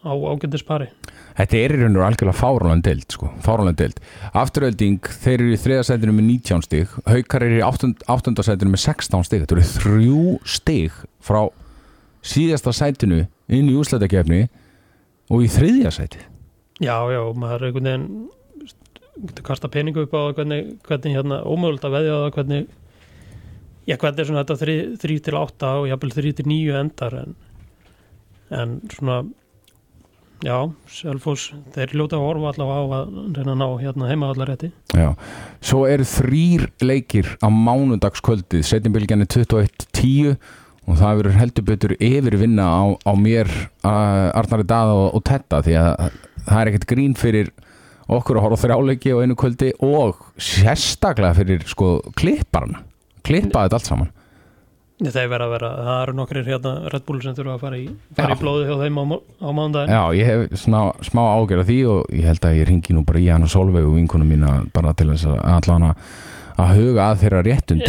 [0.04, 0.89] á ágændis pari
[1.34, 3.98] Þetta er í raun og algjörlega fárólan deild sko, fárólan deild.
[4.38, 9.26] Afturölding þeir eru í þriðasætinu með 19 stig Haukar eru í áttund, áttundasætinu með 16
[9.26, 9.42] stig.
[9.42, 11.42] Þetta eru þrjú stig frá
[12.22, 14.44] síðasta sætinu inn í úslættakefni
[15.34, 16.22] og í þriðja sæti.
[16.84, 18.08] Já, já, maður er einhvern veginn
[19.24, 22.63] getur kasta peningu upp á hvernig, hvernig hérna ómögulegt að veðja það hvernig
[23.86, 27.36] já, hvernig er svona þetta 3 til 8 og jafnvel 3 til 9 endar en,
[28.58, 29.20] en svona
[30.43, 30.58] já,
[30.91, 35.10] Selfoss þeir ljóta að horfa allavega á að reyna að ná hérna heimaðallarétti Já,
[35.63, 38.65] svo eru þrýr leikir á mánudagskvöldið.
[38.67, 40.36] Setjumbilgjarni 21.10
[40.84, 43.51] og það verður heldur betur yfirvinna á, á mér,
[43.88, 47.53] Arnari Dada og, og Tetta því að það er ekkert grín fyrir
[48.12, 52.84] okkur að horfa þrjáleiki á einu kvöldi og sérstaklega fyrir sko klipparna
[53.23, 54.12] klippa þetta allt saman
[55.12, 57.88] þeir vera að vera, það eru nokkrir hérna Red Bull sem þurfa að fara í,
[58.16, 59.04] fara í blóði hjá þeim á,
[59.44, 62.70] á mándaginn Já, ég hef smá, smá ágjör af því og ég held að ég
[62.70, 65.89] ringi nú bara í hann og Solveig og vinkunum mína bara til þess að allan
[65.92, 67.88] að huga að þeirra réttund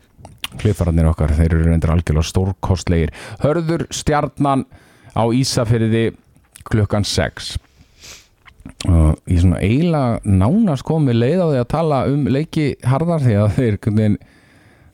[0.60, 3.12] klippararnir okkar, þeir eru reyndir algjörlega stórkostlegir.
[3.40, 4.66] Hörður stjarnan
[5.16, 6.10] á Ísafyrði
[6.68, 7.54] klukkan 6
[8.88, 13.36] og ég svona eiginlega nánast komið leið á því að tala um leiki harðar því
[13.40, 13.78] að þeir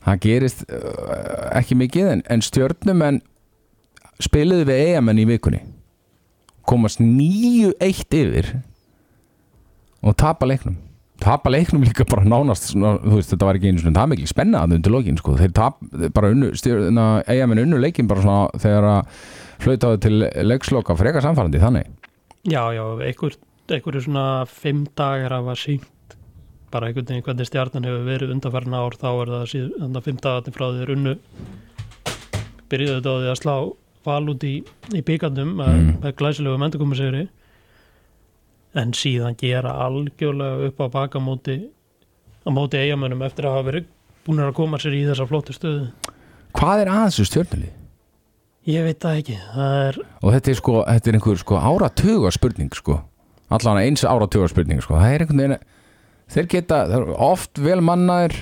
[0.07, 3.21] það gerist uh, ekki mikið en, en stjörnum en
[4.23, 5.61] spiliði við eigamenn í vikunni.
[6.67, 8.51] Komast 9-1 yfir
[10.03, 10.77] og tapa leiknum.
[11.21, 14.63] Tapa leiknum líka bara nánast þú veist, þetta var ekki einu svona það mikil spenna
[14.63, 15.33] að undir lokin sko.
[15.39, 15.79] þeir tap,
[16.13, 16.51] bara unnu,
[17.25, 19.13] eigamenn unnu leikin bara svona þegar að
[19.63, 20.15] flautaðu til
[20.45, 21.89] leiksloka frekar samfærandi þannig.
[22.47, 23.37] Já, já, einhver,
[23.73, 25.89] einhverju svona fimm dagar af að sínt
[26.71, 30.17] bara einhvern veginn hvernig stjarnan hefur verið undanfærin ár þá er það síðan að fimm
[30.23, 31.13] dagarnir frá því runnu
[32.71, 33.55] byrjuðu þetta á því að slá
[34.07, 34.53] val út í,
[34.95, 35.87] í byggandum Mm.
[36.03, 37.25] með glæsilegu mentukomisegri
[38.77, 41.57] en síðan gera algjörlega upp á baka móti
[42.45, 43.87] á móti eigamönnum eftir að hafa verið
[44.27, 45.87] búin að koma sér í þessa flóttu stöðu.
[46.57, 47.69] Hvað er að þessu stjórnuli?
[48.67, 52.31] ég veit það ekki, það er og þetta er sko, þetta er einhver sko áratuga
[52.35, 52.97] spurning sko.
[53.49, 54.97] Allan eins áratuga spurning sko.
[54.99, 55.57] Það er einhvern veginn
[56.33, 56.83] þeir geta,
[57.15, 58.41] oft vel mannaðir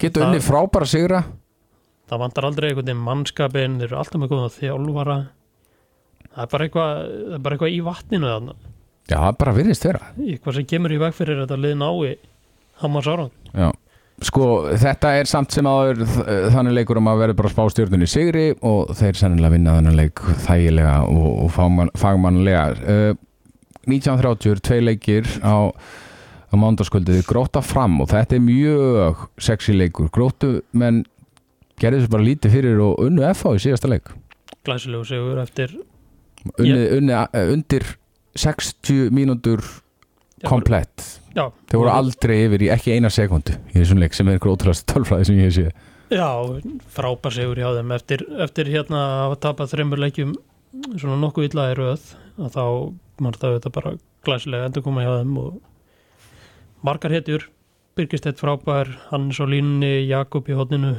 [0.00, 1.22] geta unni frábæra sigra.
[2.08, 5.18] Það vantar aldrei einhvern veginn mannskapin þeir eru alltaf með góða þjálfara.
[6.32, 7.00] Það er bara eitthvað,
[7.36, 8.58] er bara eitthvað í vatninu þarna.
[9.10, 10.10] Já, það bara virðist vera.
[10.16, 12.12] Eitthvað sem kemur í veg fyrir þetta lið nái
[12.82, 13.68] Hammars árang já.
[14.24, 14.46] sko,
[14.80, 16.00] þetta er samt sem aður
[16.54, 19.98] þannig leikur um að vera bara að spá stjórnunni sigri og þeir sennilega vinna þannig
[19.98, 22.64] leik þægilega og, og fagmann, fagmannlega.
[22.82, 23.28] Uh,
[23.82, 25.74] 1930, tvei leikir á
[26.52, 31.02] á mándaskvöldið gróta fram og þetta er mjög sexy leikur, grótu menn
[31.80, 34.12] gerði þessu bara lítið fyrir og unnu FH í síðasta leik.
[34.66, 35.72] Glæsilegu sigur eftir
[36.58, 37.86] unni, unni, uh, undir
[38.38, 39.64] 60 mínútur
[40.46, 41.20] komplett.
[41.32, 44.84] Já, þeir voru aldrei yfir í ekki eina sekundu í þessum leik sem er ótrúlega
[44.92, 45.72] tölfræði sem ég séð
[46.12, 46.28] já,
[46.92, 47.92] frábær sigur hjá þeim.
[47.96, 50.34] Eftir, eftir hérna að tapað þreymur leikjum
[50.96, 52.06] svona nokkuð illa í röð
[52.40, 52.64] að þá
[53.22, 53.94] mann það þetta bara
[54.26, 55.60] glæsilega endur koma hjá þeim og
[56.82, 57.48] margar hetjur
[57.92, 60.94] Birgistett frábær, Hannes á línunni Jakob í hodninu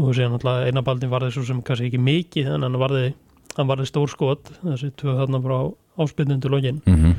[0.00, 3.10] og síðan alltaf einabaldin var þessu sem kannski ekki mikið en hann varði,
[3.58, 5.56] hann varði stór skot þessi tvö þarna frá
[6.00, 6.80] áspynnundu lokin.
[6.86, 7.14] Mm -hmm.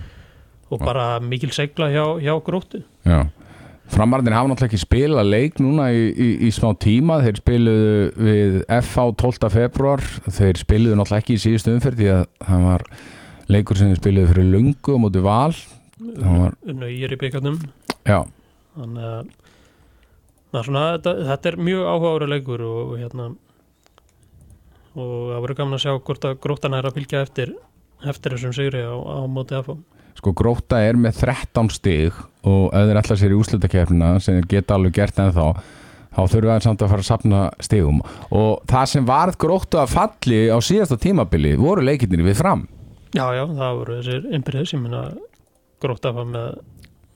[0.72, 2.82] og bara mikil segla hjá, hjá gróttu.
[3.06, 3.30] Já,
[3.94, 7.22] framarðin hafa náttúrulega ekki spilað leik núna í, í, í smá tíma.
[7.22, 9.50] Þeir spiluðu við FH 12.
[9.50, 12.82] februar þeir spiluðu náttúrulega ekki í síðustu umferð því að það var
[13.48, 15.54] leikur sem þeir spiluðu fyrir lungu á móti val.
[16.02, 17.70] Unnu í er í byggarnum Já,
[18.76, 23.30] þannig að svona, þetta, þetta er mjög áhugaður leikur og hérna
[24.94, 27.56] og það verður gaman að sjá hvort að gróttan er að fylgja eftir
[28.04, 29.76] eftir þessum sigri á, á móti að fá
[30.24, 34.50] sko Gróta er með 13 stig og ef þeir ætla sér í úslutakefnina sem þeir
[34.52, 35.48] geta alveg gert ennþá
[36.14, 38.02] þá þurfum við samt að fara að sapna stigum.
[38.30, 42.68] Og það sem varð Gróta að falli á síðasta tímabili voru leikirnir við fram.
[43.14, 45.02] Já, já, það voru þessir innbyrðis, ég minna
[45.84, 46.62] gróta var með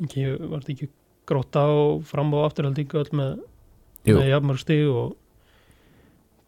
[0.05, 0.89] ekki, var þetta ekki
[1.27, 3.38] gróta og fram og afturhaldi ekki öll með,
[4.07, 5.15] með jafnmörg stig og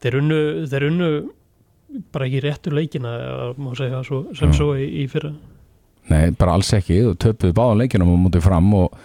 [0.03, 1.11] þeir unnu, þeir unnu
[2.13, 3.13] bara ekki réttu leikina
[3.77, 4.57] segja svo, sem Já.
[4.59, 5.33] svo í, í fyrra.
[6.09, 7.01] Nei, bara alls ekki.
[7.09, 8.95] Og töpuðu báðan leikjunum og mútið fram og,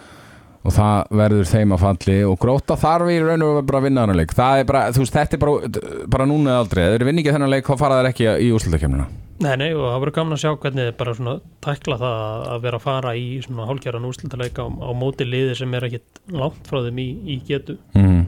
[0.65, 2.17] og það verður þeim að falli.
[2.29, 4.33] Og gróta þarf í raun og bara að vinna þennan leik.
[4.37, 5.83] Það er bara, þú veist, þetta er bara,
[6.15, 8.51] bara núna eða aldrei, ef þeir vinni ekki þennan leik þá fara þeir ekki í
[8.55, 9.09] úrslutakefnina
[9.43, 11.33] Nei, nei, og það verður gaman að sjá hvernig þið bara svona
[11.65, 15.73] tækla það að vera að fara í svona hálfgerðan úrslutaleika á, á móti liði sem
[15.75, 17.75] er ekkit langt frá þeim í, í getu.
[17.97, 18.21] Mm.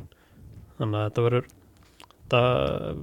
[0.82, 1.48] þannig að þetta verður
[2.28, 2.48] það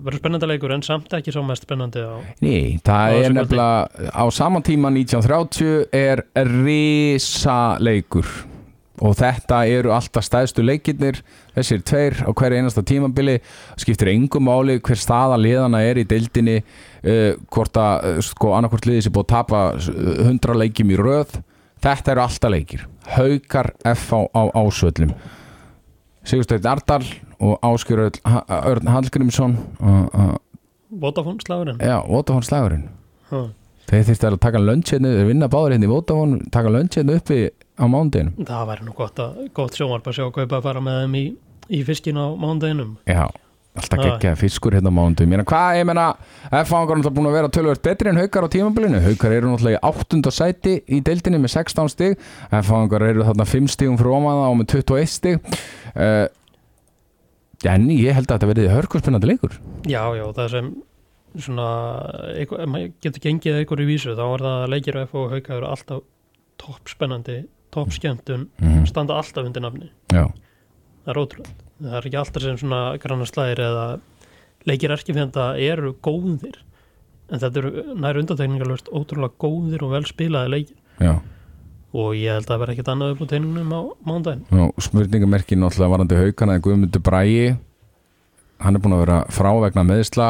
[0.05, 2.15] verður spennandi leikur en samt ekki svo mest spennandi á
[2.45, 6.25] Ný, það er nefnilega á saman tíma 1930 er
[6.61, 8.29] risa leikur
[9.03, 11.19] og þetta eru alltaf stæðstu leikirnir
[11.57, 13.41] þessir tveir á hverju einasta tímabili.
[13.81, 18.87] Skiptir engum máli hver staða liðana er í deildinni uh, hvort að uh, sko annarkvort
[18.87, 21.39] liðið sér búið að tapa uh, 100 leikjum í röð.
[21.85, 22.87] Þetta eru alltaf leikir.
[23.17, 25.13] Haukar F á, á ásvöllum.
[26.25, 27.03] Sigursteinn Ardal
[27.45, 29.59] og Áskjör Örn Hallgrímsson
[31.01, 31.81] Vodafone slagurinn?
[31.81, 32.89] Já, Votafón slagurinn.
[33.31, 33.51] Huh.
[33.89, 37.41] Þeir þurfti að taka lönnshérna, þeir vinna báður hérna í Votafón, taka lönnshérna uppi
[37.75, 38.35] á mándeginu.
[38.45, 41.25] það væri nú gott, að, gott sjónvarp að sjá hvað að fara með þeim í,
[41.75, 43.25] í fiskin á mándaginum Já,
[43.75, 44.05] alltaf Já.
[44.05, 44.95] geggja fiskur hérna á
[45.27, 46.07] meina, hvað, ég meina,
[46.63, 49.01] F-fangar er náttúrulega búin að vera tölvöld betri en haukar á tímabilinu.
[49.03, 52.15] Haukar eru náttúrulega í áttunda sæti í deildinni með 16 stig.
[52.55, 55.53] F-fangar eru þarna 5 stigum frá ómaða og með 21 stig.
[55.99, 56.31] Uh,
[57.67, 59.59] en ég held að þetta verði hörkurspennandi leikur.
[59.91, 60.71] Já, já, það sem
[61.43, 61.69] svona,
[62.39, 65.57] ef maður getur gengið eitthvað í vísu, þá er það að leikir F og hauka
[65.57, 66.05] eru alltaf
[66.63, 67.39] toppspennandi
[67.75, 69.91] toppskemmtun, Mm standa alltaf undir nafni.
[70.13, 70.27] Já,
[71.05, 73.85] það er ótrúlega, það er ekki alltaf sem svona grannar slæðir eða
[74.69, 76.59] leikir erkifjönda eru góðir
[77.33, 80.77] en þetta eru nær undantekningalust ótrúlega góðir og vel spilaði leikir.
[81.03, 81.15] Já.
[81.95, 85.91] og ég held að vera ekkert annað upp á teiningnum á mándaginn Og spurningamerki náttúrulega
[85.91, 87.57] varandi haukana en Guðmundur Bræi
[88.63, 90.29] hann er búin að vera frá vegna meðsla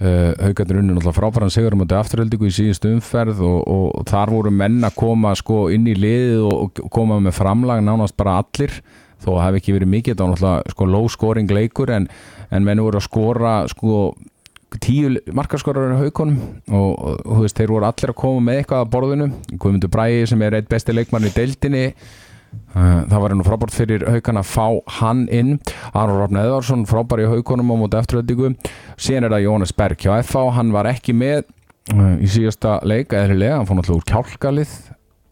[0.00, 4.08] uh, haukarnir unni náttúrulega frábæran sigur um þetta afturöldingu í síðust umferð og, og, og
[4.10, 8.16] þar voru menn að koma sko inn í liðið og, og koma með framlag nánast
[8.20, 8.80] bara allir
[9.20, 10.14] þó hafi ekki verið mikið.
[10.14, 12.08] Þetta var náttúrulega sko low scoring leikur en,
[12.50, 14.02] en menn voru að skora sko
[14.78, 16.36] tíu markarskorar í haukunum
[16.70, 19.30] og, þú veist, þeir voru allir að koma með eitthvað að borðinu.
[19.50, 21.86] Guðmundur Bræi sem er eitt besti leikmann í deildinni
[22.74, 24.66] það var nú frábært fyrir haukan að fá
[25.00, 25.56] hann inn.
[25.92, 28.52] Aron Rafn Eðvarsson frábær í haukunum á móti eftiröldingu
[29.00, 31.44] síðan er það Jónas Berg hjá FH hann var ekki með
[31.94, 34.78] uh, í síðasta leik eðlilega, hann fór náttúrulega úr kjálkalið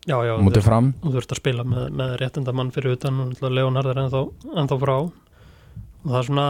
[0.09, 0.87] Já, já, þú fram.
[1.03, 4.23] þú þurft að spila með, með réttinda mann fyrir utan og Leonard er ennþá,
[4.57, 4.95] ennþá frá.
[5.05, 6.47] Og það er svona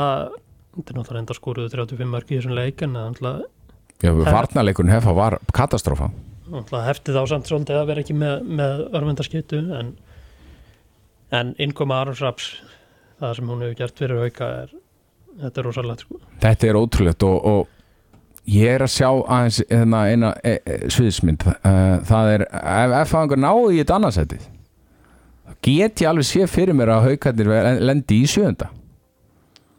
[0.78, 3.54] þetta er náttúrulega enda skúruðu 35 mörg í þessum leik en það er náttúrulega,
[3.98, 6.12] Já, varnarleikurinn hefa var katastrófa
[6.48, 9.90] náttúrulega heftið á samt svolítið að vera ekki með, með örvendarskiptu en,
[11.34, 12.52] en innkoma Arons Raps
[13.18, 14.76] það sem hún hefur gert fyrir hauka er
[15.38, 16.20] þetta er rosalegt sko.
[16.42, 21.44] Þetta er ótrúlegt og, og ég er að sjá aðeins eina, eina e, e, sviðismynd
[22.08, 24.48] það er, ef FH einhver náðu í þetta annarsætið
[25.64, 28.70] get ég alveg sé fyrir mér að haukarnir lendi í sjönda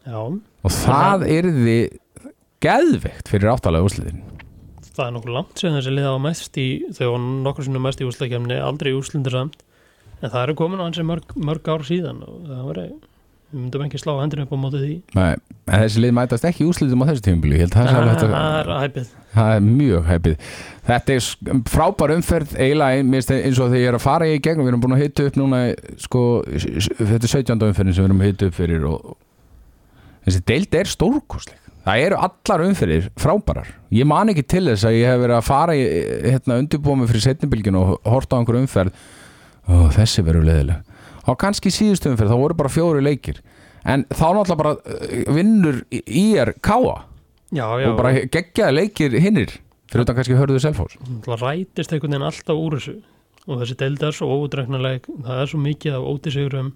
[0.10, 1.80] Já, og það yrði
[2.64, 4.24] geðveikt fyrir áttalega úrslitin.
[4.90, 8.02] Það er nokkuð langt sem þessi liða á mest í þau var nokkur sinnum mest
[8.02, 9.62] í úsleikjumni aldrei úslindir samt
[10.20, 12.82] en það eru komin á hansi mörg, mörg ár síðan og það var
[13.50, 14.96] við myndum ekki slá hendinu upp á móti því.
[15.18, 15.32] Nei,
[15.66, 17.88] en þessi lið mætast ekki í úrslitum á þessu tímubili það,
[19.56, 20.44] er mjög hæpið.
[20.90, 24.72] Þetta er frábær umferð eiginlega eins og þegar ég er að fara í gegn við
[24.72, 25.64] erum búin að hita upp núna
[26.02, 27.66] sko, þetta er 17.
[27.70, 29.18] umferðin sem við erum að hita upp fyrir og
[30.28, 31.62] þessi deild er stórkostleg.
[31.90, 33.70] Það eru allar umferðir frábærar.
[33.96, 35.86] Ég man ekki til þess að ég hef verið að fara í
[36.28, 38.94] hérna, undirbúið mig fyrir setnibilginu og horta á einhver umferð
[39.70, 40.86] og þessi verður leðileg
[41.30, 43.40] og kannski í síðustu umferð, þá voru bara fjóri leikir.
[43.86, 47.06] En þá náttúrulega bara uh, vinnur í er káa
[47.50, 49.56] Já, já, og bara geggjaði leikir hinnir
[49.90, 53.00] fyrir utan kannski hörðu selfós það rætist einhvern veginn alltaf úr þessu.
[53.50, 56.70] Og þessi deild er svo óutræknarleg það er svo mikið af ótisigurum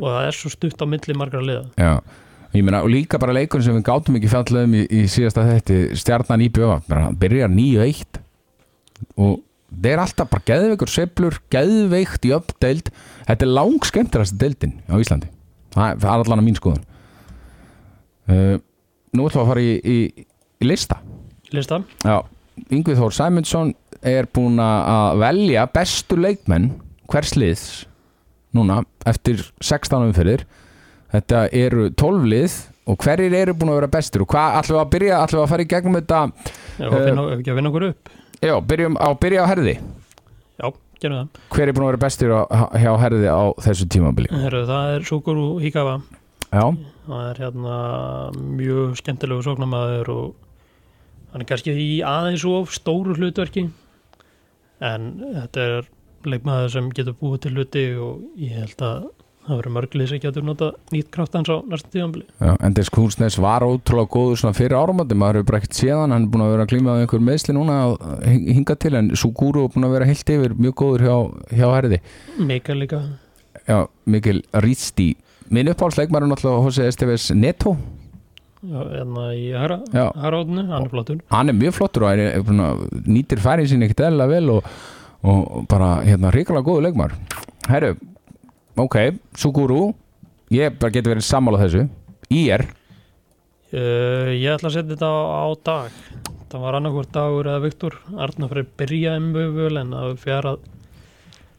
[0.00, 1.68] og það er svo stutt á milli margra liða.
[1.78, 1.92] Já,
[2.56, 5.78] ég meina og líka bara leikur sem við gátum ekki fjallum í, í síðasta þetti
[6.00, 8.18] stjarnan í bjöfa, hann byrjar 9-1
[9.22, 9.38] og
[9.82, 12.90] það er alltaf bara geðveikur seplur, geðveikt í uppdeild,
[13.28, 15.30] þetta er lang skemmtilegast deildin á Íslandi.
[15.74, 16.84] Það er- allan að mín skoðun.
[18.28, 18.56] Uh,
[19.14, 20.26] Nú ætlum við að fara í, í,
[20.58, 20.96] í lista.
[21.54, 22.16] Lista, Já,
[22.72, 26.70] Yngvið Þór Sæmundsson er búin að velja bestu leikmenn
[27.10, 27.64] hvers liðs
[28.54, 30.44] núna eftir 16 umferðir.
[31.14, 32.56] Þetta eru 12 lið
[32.90, 35.44] og hverjir eru búin að vera bestir og hvað ætlum við að byrja, ætlum við
[35.44, 38.12] að fara í gegnum þetta að finna, ef ekki að vinna okkur upp
[38.44, 39.74] já, byrjum á byrja á herði.
[40.60, 40.66] Já,
[41.02, 41.40] gerum það.
[41.54, 42.40] Hver er búin að vera bestir á,
[42.78, 44.30] hjá herði á þessu tímabili?
[44.44, 45.96] Heru, það er Sukuru Hikawa.
[46.54, 46.66] Já,
[47.08, 47.78] það er hérna
[48.38, 50.26] mjög skemmtilegu sóknamaður og
[51.32, 53.64] hann er kannski í aðeins of stóru hlutverki
[54.84, 55.88] en þetta er
[56.30, 59.08] leikmaður sem getur búið til hluti og ég held að
[59.44, 63.36] það verður mörglið sem getur nota nýtt kraft hans á næsta tíðanbili Já, Endis Kúnsnes
[63.42, 66.52] var ótrúlega góður svona fyrir áramöndi, maður hefur bara ekkert séðan hann er búin að
[66.54, 69.88] vera að glíma á einhver meðsli núna að hing- hinga til en Suguru er búin
[69.88, 71.16] að vera heilt yfir mjög góður hjá,
[71.60, 72.00] hjá herði.
[72.40, 73.02] Mikael líka.
[73.68, 75.10] Já, Mikil Rísti
[75.52, 77.74] Minn uppáhaldsleikmar er náttúrulega Jose Esteves Neto.
[78.64, 80.06] Já, enna í Hara, Já.
[80.16, 81.18] Haraóðinu, hann er flottur.
[81.28, 82.38] Hann er mjög flottur og er,
[83.04, 84.64] nýtir færin sín ekkert eðla vel og,
[85.22, 87.12] og bara hérna ríkala góðu leikmar
[87.68, 87.92] Herru,
[88.76, 88.96] ok,
[89.38, 89.94] Suguru
[90.54, 91.86] ég bara geti verið sammála þessu.
[92.34, 92.64] IR,
[93.74, 95.98] uh, Ég ætla að setja þetta á, á dag.
[96.52, 100.66] Það var annarkvort dagur eða Viktor Arnar fyrir byrjaði mjög vel en það fjarað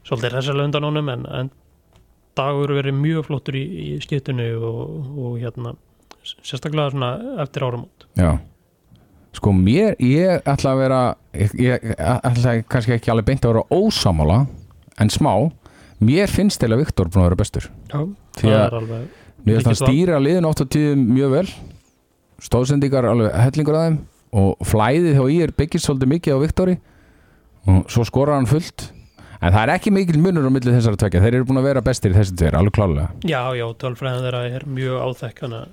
[0.05, 1.51] svolítið resalega undan honum en, en
[2.37, 4.83] dagur verið mjög flottur í, í skiptinu og,
[5.19, 5.75] og hérna
[6.25, 7.11] sérstaklega svona
[7.43, 8.07] eftir áramót.
[8.17, 8.37] Já.
[9.35, 11.01] Sko mér, ég ætla að vera
[11.35, 14.45] ég, ég ætla kannski ekki alveg beint að vera ósamála
[15.03, 15.33] en smá
[16.01, 17.69] mér finnst að Viktor búin að vera bestur.
[17.91, 17.99] Já,
[18.39, 19.07] það að- er alveg
[19.45, 21.47] mér finnst hann stýra liðin oft á tíðum mjög vel.
[22.41, 23.97] Stóðsendingar alveg hellingur að þeim.
[24.35, 26.75] Og flæðið hjá IR byggist svolítið mikið á Viktori.
[27.67, 28.91] Og svo skorar hann fullt.
[29.41, 31.81] En það er ekki mikil munur á milli þessara tvekja þeir eru búin að vera
[31.85, 35.67] bestir í þessi tveir, alveg klálega Já, já, tölfræðin þeirra er mjög áþekk þannig að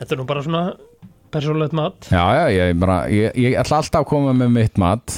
[0.00, 0.62] þetta er nú bara svona
[1.32, 2.08] persónlegt mat.
[2.10, 5.14] Já, já, ég, bara, ég, ég ætla alltaf að koma með mitt mat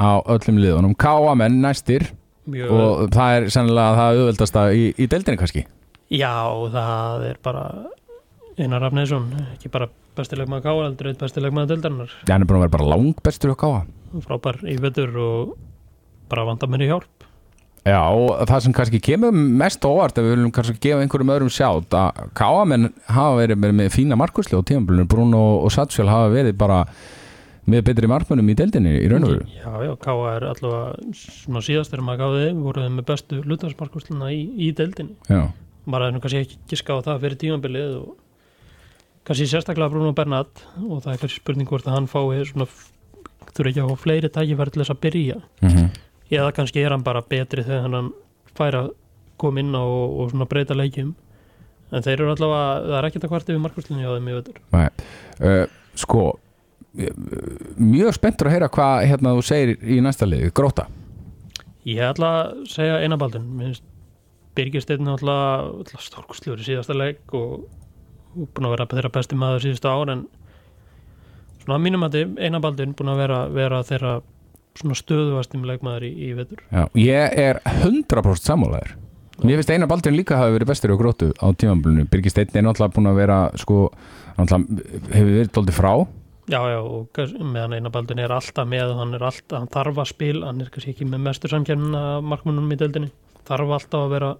[0.00, 2.08] á öllum liðunum, káamenn næstir
[2.54, 5.64] mjög, og það er sennilega það auðveldasta í, í deildinni kannski?
[6.08, 6.34] Já,
[6.72, 7.64] það er bara
[8.58, 12.48] Einar Rafniðsson, ekki bara bestileg maður káa, heldur eitt bestileg maður dildarinnar Já, hann er
[12.50, 13.84] búin að vera bara langt bestur hjá káa
[14.24, 15.54] frábær í vetur og
[16.30, 17.26] bara vanda mér í hjálp.
[17.88, 21.52] Já, og það sem kannski kemur mest óvart ef við viljum kannski gefa einhverjum öðrum
[21.52, 26.34] sjátt að káamenn hafa verið með, með fína markusli á tímabilinu, Bruno og Satsfjöl hafa
[26.34, 26.82] verið bara
[27.68, 29.48] með betri markmönnum í deildinni í raun og veru?
[29.54, 34.40] Já, já, káa er allavega svona síðast þegar maður gáði voruð með bestu hlutarsmarkusluna í,
[34.56, 35.18] í deildinni.
[35.28, 35.42] Já,
[35.88, 38.10] hefði nú kannski ekki giska á það fyrir tímabilið og
[39.28, 42.68] kannski sérstaklega Bruno Bernat og það er kannski spurning hvort að hann fái svona
[43.52, 45.40] þurfi ekki að fá fleiri tækifæri til þess að byrja.
[45.64, 45.88] Mm
[46.30, 48.10] eða kannski er hann bara betri þegar hann
[48.58, 48.90] fær að
[49.40, 51.14] koma inn á og, og svona breyta leikjum.
[51.88, 54.58] En þeir eru allavega, það er ekkert að kvart yfir markvöldinni á þeim í vetur.
[55.40, 55.64] Uh,
[55.96, 56.42] Sko eh,
[57.78, 60.88] mjög spenntur að heyra hvað hérna þú segir í næsta liði, gróta
[61.88, 63.84] ég ætla að segja einabaldin minnst
[64.58, 67.68] Birgirsteinn alltaf stórkustljóri síðasta leik og,
[68.34, 70.24] búin að vera þeirra besti maður síðustu ár en
[71.62, 74.14] svona að mínum að einabaldin búin að vera, vera þeirra
[74.78, 76.62] svona stöðuvastum leikmaður í, í vetur.
[76.70, 78.96] Já, ég er 100% sammálaður.
[79.44, 82.64] Mér finnst eina baldurinn líka hafi verið bestur á grótu á tímamblunum, Birgir Steinn er
[82.66, 83.84] náttúrulega búin að vera sko,
[84.38, 85.92] náttúrulega hefur verið dóldi frá
[86.48, 90.38] Já, já, og meðan einabaldin er alltaf með, hann er alltaf, hann þarf að spil,
[90.46, 93.10] hann er kannski ekki með mestur samkjörnuna markmunum í deildinni,
[93.48, 94.30] þarf alltaf að vera,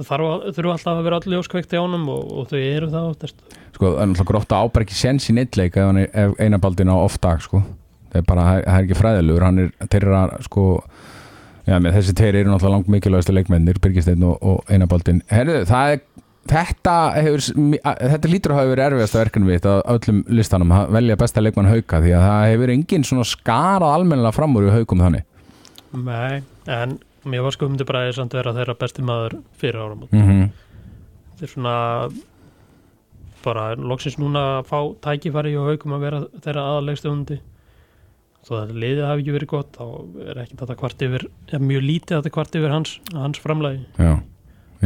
[0.00, 3.08] það að, þurfa alltaf að vera allir ljóskveikt í ánum og, og þau eru það
[3.14, 3.40] oftast.
[3.76, 6.92] sko, er náttúrulega gróta ábar ekki sens í neittleik ef, hann er- ef eina baldin
[6.92, 7.62] á off dag sko.
[8.12, 10.66] það er bara, það er- ekki fræðilegur hann er, þeirra sko
[11.64, 15.22] já, með þessi tveir eru náttúrulega langt mikilvægastu leikmennir Birgir Steinn og, og eina baldin
[15.32, 16.00] Herðu, það er
[16.48, 17.42] Þetta, hefur,
[17.84, 21.68] þetta lítur að hafa verið erfiðasta verkefni mitt á öllum listanum að velja besta leikmann
[21.68, 25.26] hauka því að það hefur engin svona skarað almennilega fram úr í haukum þannig
[25.90, 26.96] Nei, en
[27.28, 30.12] mér var skumdi bræði samt vera þeirra besti maður fyrir áramót.
[30.14, 30.50] mm
[31.30, 31.74] Þetta er svona
[33.44, 37.38] bara loksins núna að fá tækifæri og haukum að vera þeirra aðalegstu hundi.
[38.44, 41.24] Þó að liðið hafi ekki verið gott, þá er ekki þetta kvart yfir,
[41.60, 43.82] mjög lítið þetta kvart yfir hans, hans framlægi.
[43.96, 44.12] Já,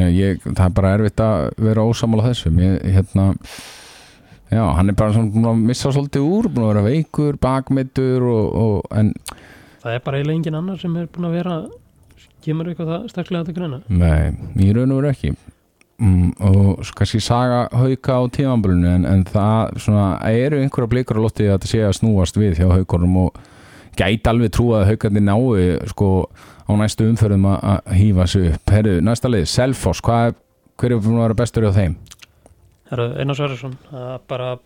[0.01, 2.61] ég, ég, það er bara erfitt að vera ósamála þessum.
[2.65, 3.33] Ég, hérna
[4.55, 8.45] Já, hann er bara svona að missa svolítið úr búin að vera veikur, bakmeittur og,
[8.61, 9.15] og, en
[9.83, 11.57] Það er bara eiginlega engin annar sem er búin að vera
[12.45, 13.81] kemur eitthvað það staklega til greina?
[13.89, 14.31] Nei,
[14.61, 15.33] í raun og veru ekki.
[16.03, 21.21] Mm, og svo kannski saga hauka á tímanbölinu en, en það svona, eru einhverja blikur
[21.21, 23.39] á lotti að þetta sé að snúast við hjá haukorum og
[23.95, 26.09] gæti alveg trúa að haukandi nái sko
[26.65, 28.71] á næstu umferðum að- hýfa sig upp.
[28.71, 30.35] Herru, næsta leið, Selfoss, hvað er,
[30.79, 31.97] hver er búin að vera bestur hjá þeim?
[32.91, 34.59] Herra, Einar er bara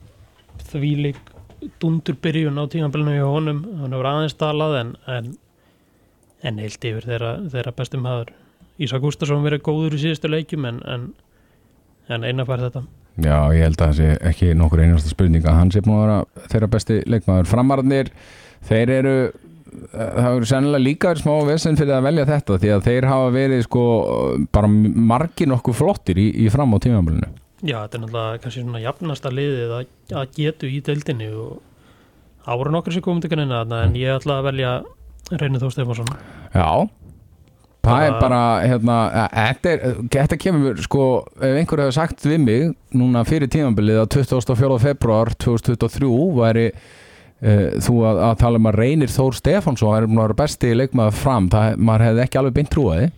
[0.73, 1.17] þvílík
[1.81, 5.33] dundur byrjun á tímabilinu hjá honum hann hefur aðeins talað en en,
[6.43, 8.31] en heilt yfir þeirra, þeirra bestum maður
[8.79, 11.09] Ísa Gústason verið góður í síðustu leikjum en, en,
[12.09, 12.85] en Einar fær þetta
[13.19, 16.05] Já, ég held að það sé ekki nokkur einasta spurning að hann sé búin að
[16.05, 17.49] vera þeirra besti leikmaður.
[17.51, 18.11] Framararnir,
[18.69, 19.15] þeir eru
[19.93, 23.65] það hefur sennilega líka smá vesen fyrir að velja þetta því að þeir hafa verið
[23.67, 23.85] sko
[24.55, 24.71] bara
[25.13, 27.31] margir nokkuð flottir í, í fram á tímamælinu.
[27.59, 31.59] Já, þetta er náttúrulega kannski svona jafnasta liðið að, að getu í deildinni og
[32.49, 34.71] voru nokkur sem komum til kanina þarna en ég ætla að velja
[35.35, 36.15] Reynir Þó Stefánsson
[36.55, 36.89] Já
[37.89, 38.97] Það er Bara- hérna,
[39.33, 44.79] e- þetta, kemur, sko, ef einhver hefur sagt við mig núna fyrir tímabilið að 24.
[44.83, 46.67] februar 2023 væri
[47.39, 51.19] þú að, að tala um að reynir Þór Stefánsson er búin að vera besti leikmaður
[51.21, 53.09] fram, það, maður hefði ekki alveg beint trúaði.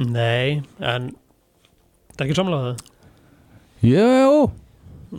[0.00, 1.10] Nei, en
[2.14, 2.84] það er ekki samlega það.
[3.90, 4.40] Jú,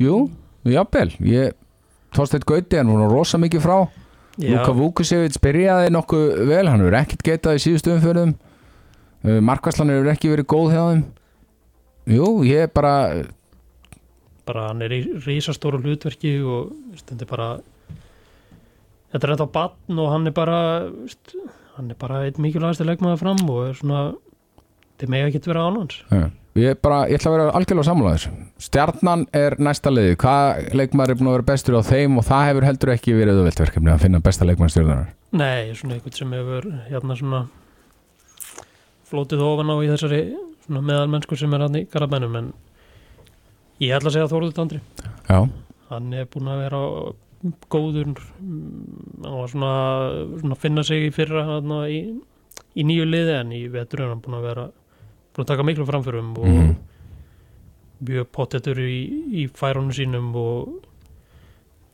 [0.01, 0.17] jú,
[0.69, 1.57] jafnvel, ég,
[2.15, 3.77] Þorsteinn Gauti er núna rosa mikið frá,
[4.41, 8.33] Luka Vukusevits byrjaði nokkuð vel, hann hefur ekkert getað í síðustu umförðum,
[9.27, 11.03] uh, Markvæslan hefur ekki verið góð hjá þeim.
[12.11, 12.93] Jú, ég bara,
[14.49, 17.49] bara hann er í rísastóru hlutverki og þetta er bara
[19.11, 20.59] þetta er þetta á batn og hann er bara
[20.89, 21.33] veist,
[21.77, 24.03] hann er bara einn mikilvægasti leikmaður fram og er svona
[25.01, 25.97] þetta með ekki vera án hans.
[26.11, 26.29] Já.
[26.59, 28.29] Ég, bara, ég ætla að vera algjörlega sammála þessu.
[28.59, 32.47] Stjarnan er næsta liði Hvað leikmaður er búin að vera bestur á þeim og það
[32.49, 36.35] hefur heldur ekki verið auðvelt verkefni að finna besta leikmaður stjörnunar Nei, svona einhvern sem
[36.35, 37.39] hefur hérna svona
[39.07, 40.19] flótið ofan á í þessari
[40.67, 42.51] meðalmennsku sem er hann í garabænum en
[43.79, 44.81] ég ætla að segja Þóruður Andri.
[45.31, 45.39] Já,
[45.87, 46.81] hann er búin að vera
[47.73, 49.71] góður mm, hann var svona,
[50.41, 51.99] svona að finna sig í fyrra hana, í,
[52.77, 54.65] í nýju liði en í vetur er hann búin að vera
[55.31, 56.71] búin að taka miklu framförum og Mhm.
[58.01, 58.95] mjög pottetur í,
[59.41, 60.79] í færunum sínum og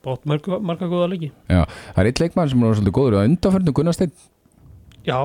[0.06, 1.32] bótt marga, marga góða leiki.
[1.50, 3.18] Það er eitt leikmaður sem er svolítið góður.
[3.20, 4.12] Á undanförnu Gunnarsteinn
[5.04, 5.18] já,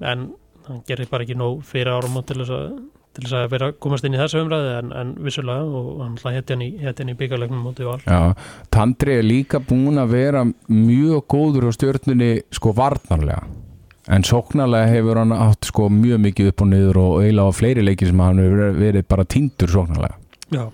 [0.00, 0.32] en
[0.68, 2.78] hann gerir bara ekki nóg fyrir árum til þess að
[3.12, 6.18] til þess að vera að komast inn í þessu umræði en, en vissulega og hann
[6.22, 6.70] hætti hann í,
[7.12, 7.98] í byggarleiknum mótið val.
[8.06, 8.20] Já,
[8.72, 13.42] Tandri er líka búin að vera mjög góður á stjörnunni sko varnarlega.
[14.12, 17.84] En sóknarlega hefur hann átt sko mjög mikið upp og niður og eiginlega á fleiri
[17.86, 20.16] leiki sem hann hefur verið- bara týndur sóknarlega.
[20.52, 20.64] Já,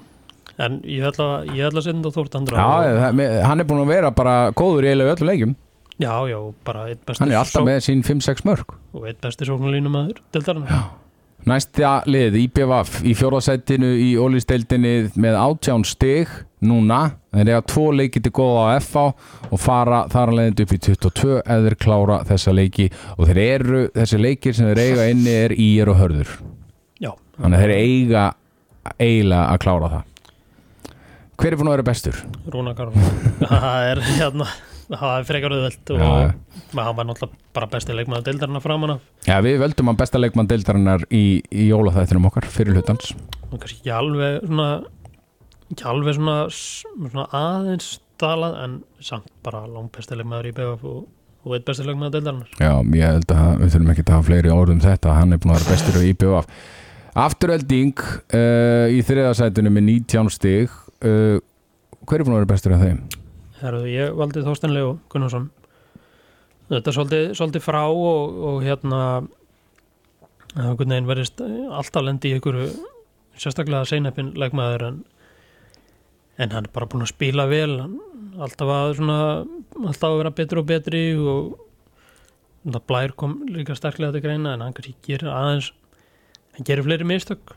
[0.59, 3.93] en ég ætla, ég ætla að senda Þórt Andra Já, og, hann er búin að
[3.93, 5.57] vera bara góður í eiginlega öllum leikum
[5.99, 9.47] já, já, bara eitt besti hann er alltaf með sín 5-6 mörg og eitt besti
[9.49, 10.67] sóknarlínum aður deltarinn
[11.47, 16.33] Næsta lið, IBVF í fjórðasættinu í ólýsteildinni með átján stig
[16.67, 17.13] núna.
[17.31, 19.05] Þeir eiga tvo leiki til góða á FA
[19.47, 22.89] og fara þar að leiðandi upp í 22 eða klára þessa leiki.
[23.17, 26.35] Og þeir eru, þessi leikir sem þeir eiga inni er í er og hörður.
[26.99, 28.25] Já, þannig að þeir eiga
[28.99, 30.07] eiginlega að klára það.
[31.39, 32.17] Hver er búin að vera bestur?
[32.51, 32.99] Rúna Karol
[33.45, 34.49] Það er hérna
[34.89, 36.03] það er frekar auðvelt og
[36.73, 39.03] maður hann var náttúrulega bara besti leikmaður deildarinn framan af.
[39.27, 43.13] Já, við völdum hann besta leikmann deildarinnar í, í jólaþættinum okkar fyrir hlutans
[43.49, 44.71] og kannski ekki alveg svona
[45.69, 51.07] ekki alveg svona, svona aðeins stalað en samt bara langt besti leikmaður í BF og,
[51.45, 52.51] og eitt besti leikmaður deildarinnar.
[52.59, 55.17] Já, ég held að við þurfum ekki að hafa fleiri orðum þetta.
[55.21, 56.61] Hann er búin að vera bestur á IBVF
[57.19, 60.75] Afturölding uh, í þriðasætinu með 19 stig.
[61.03, 61.39] Uh,
[62.07, 63.01] hver er búin að vera bestur af þeim?
[63.59, 65.49] Herðu, ég valdi Þorstein Leo Gunnarsson.
[66.69, 69.01] Þetta er svolítið, svolítið frá og, og hérna
[70.55, 72.61] það er verðist alltaf lendi í ykkur
[73.39, 75.01] sérstaklega seinheppin leikmaður en,
[76.39, 77.79] en hann er bara búin að spila vel.
[77.81, 77.97] Hann,
[78.39, 79.19] alltaf að svona
[79.87, 84.75] alltaf að vera betri og betri og blær kom líka sterklega til greina en hann
[84.77, 85.73] kannski gerir aðeins
[86.57, 87.55] hann gerir fleiri mistök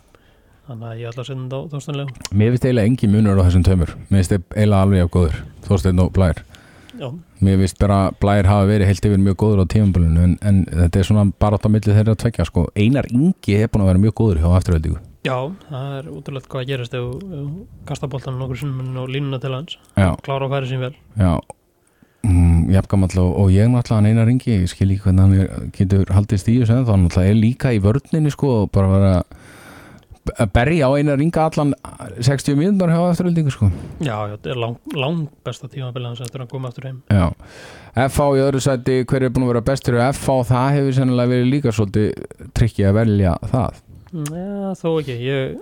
[0.70, 2.08] þannig að ég ætla að senda þetta á Þorstein Leo
[2.38, 5.38] Mér finnst eiginlega engi munur á þessum tömur Mér finnst eiginlega alveg af góður
[5.68, 6.42] Þorsteinn og Blær.
[7.02, 7.08] Já,
[7.42, 11.00] Mér finnst bara Blær hafa verið heilt yfir mjög góður á tímabölinu en, en þetta
[11.02, 12.68] er svona bara átt á milli þeirra að tvekja sko.
[12.76, 15.38] Einar Ingi er búin að vera mjög góður hjá afturöldingu Já,
[15.70, 17.42] það er útrúlega hvað gerist ef þú
[17.86, 19.76] kasta boltan nokkur sinnum og línuna til hans.
[20.26, 20.96] Klára að færi sín vel.
[21.14, 21.36] Já.
[22.26, 26.10] Mm, Jafngamall og, og ég náttúrulega hann Einar Ingi ég skil ekki hvernig hann getur
[26.14, 29.14] haldist í þessu en þá náttúrulega er líka í vörninni sko og bara vera
[30.32, 31.74] að berja á Einar Inga allan
[32.20, 33.72] 60 mínútur hjá afturöldingu sko.
[34.00, 37.02] Já, já, þetta er lang, lang besta tímabili hans eftir að koma aftur heim.
[37.10, 37.32] Já,
[38.08, 41.34] FH í öðru sæti hver er búin að vera bestur í FH það hefur sennilega
[41.34, 43.84] verið líka svolítið trikki að velja það.
[44.12, 45.20] Já, þó ekki.
[45.26, 45.62] Ég,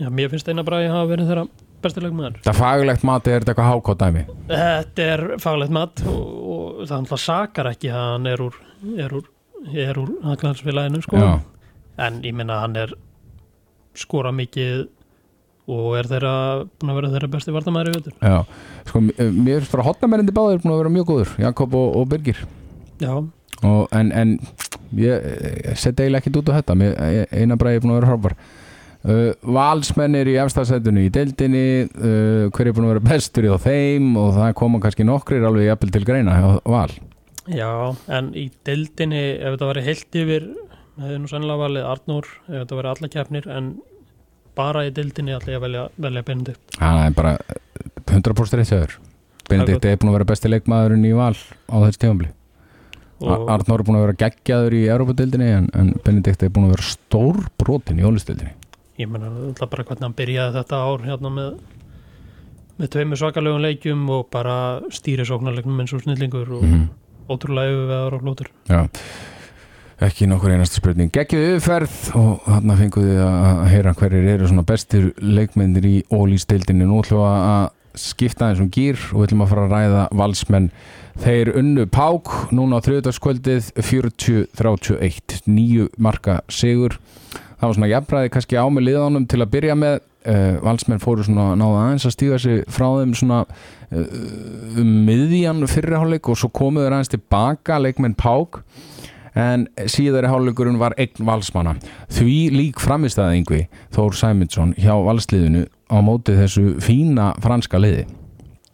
[0.00, 1.46] já, mér finnst eina bræði hafa verið þeirra
[1.84, 4.22] bestileg maður Það fagilegt mati er þetta eitthvað hákótt dæmi?
[4.50, 6.22] Þetta er faglegt mat og,
[6.54, 8.56] og það hann sakar ekki að hann er úr
[9.06, 9.28] er úr,
[9.72, 11.20] er úr haglandsfélaginu sko.
[11.20, 11.30] Já,
[12.06, 12.94] en ég minna hann er
[14.00, 14.86] skora mikið
[15.66, 16.34] og er þeirra
[16.78, 18.12] búin að vera þeirra besti vartamæri í vetur.
[18.22, 18.36] Já
[18.86, 22.06] Sko, m- mér finnst bara hotnamennindi báðir búin að vera mjög góður Jakob og, og
[22.12, 22.44] Birgir.
[23.02, 24.36] Já, og, en, en
[24.94, 25.26] ég,
[25.66, 26.94] ég set eiginlega ekkit út á þetta mér,
[27.34, 32.46] eina bræði er búin að vera hrópar uh, Valsmenn er í efstasætinu í deildinni uh,
[32.54, 35.92] hver er búin að vera bestur í þeim og það koma kannski nokkrir alveg jafnvel
[35.98, 36.94] til greina hjá Val.
[37.50, 37.72] Já,
[38.10, 40.46] en í deildinni ef þetta væri heilt yfir
[41.00, 43.68] hefði nú sannlega valið Arnór ef þetta væri alla keppnir en
[44.56, 46.62] bara í deildinni ætla ég að velja, velja Benedikt.
[46.78, 47.34] Það er bara
[48.06, 48.96] 100% rétt séður
[49.50, 52.32] Benedikt er búin að vera besti leikmaðurinn í val á þessi tífambli
[53.26, 56.76] og Arnór er búin að vera geggjaður í Európa-dildinni en, en Benedikt er búin að
[56.76, 58.54] vera stór brotin í Ólistildinni
[59.00, 61.56] ég menna alltaf bara hvernig hann byrjaði þetta ár hérna með
[62.76, 64.56] með tveimur svakalegum leikjum og bara
[64.92, 66.86] stýrisóknarleiknum eins og snillingur og mm
[67.30, 68.80] ótrúlega yfirveðar og flótur Já,
[70.04, 71.08] ekki nokkur einasta spurning.
[71.12, 77.00] Gekkið yfirferð og þarna fenguðu að heyra hverjir eru svona bestir leikmennir í ólýstildinni Nú
[77.00, 77.66] ætlum við að
[77.96, 80.66] skipta þessum gýr og við ætlum að fara að ræða valsmenn.
[81.22, 86.98] Þeir unnu Pák núna á þriðdagskvöldið 40-31 nýju marka sigur.
[87.56, 89.98] Það var svona jafnræði kannski á með liðanum til að byrja með.
[90.26, 94.16] Uh, valsmenn fóru svona náða aðeins að stíga sig frá þeim svona uh,
[94.82, 98.58] um miðjan fyrirháleik og svo komuður aðeins tilbaka leikmenn Pák
[99.36, 101.76] en síðari hálfleikurinn var einn valsmanna.
[102.12, 103.62] Því lík framistæði yngvi
[103.94, 108.06] Þór Sæmundsson hjá valsliðinu á móti þessu fína franska liði.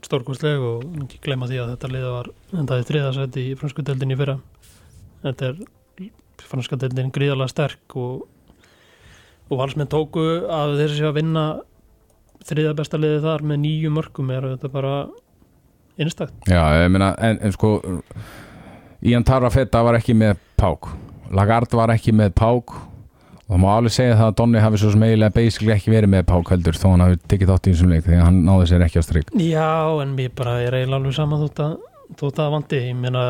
[0.03, 4.19] Stórkostleg og ekki gleyma því að þetta liða var endaði þriðasætti í fransku deildin í
[4.19, 4.39] fyrra.
[5.23, 5.61] Þetta er
[6.47, 8.25] franska deildin gríðalega sterk og,
[9.51, 11.45] og valsmenn tóku að þessi sé að vinna
[12.47, 14.95] þriða besta liði þar með nýju mörgum er þetta bara
[16.01, 16.35] einstakt?
[16.51, 17.77] Já, ég meina, en, en sko
[19.03, 20.89] Ian Tarrafetta var ekki með Pák.
[21.35, 22.75] Lagarde var ekki með Pák.
[23.43, 26.13] Og það má alveg segja það að Donni hafi svo sem eiginlega basically ekki verið
[26.13, 28.69] með Pák heldur þó hann hafi tekið þátt í þessum leik því að hann náði
[28.71, 29.73] sér ekki á stryk Já,
[30.05, 31.75] en mér bara er eiginlega alveg saman þótt að,
[32.21, 33.25] þótt að vandi, ég meina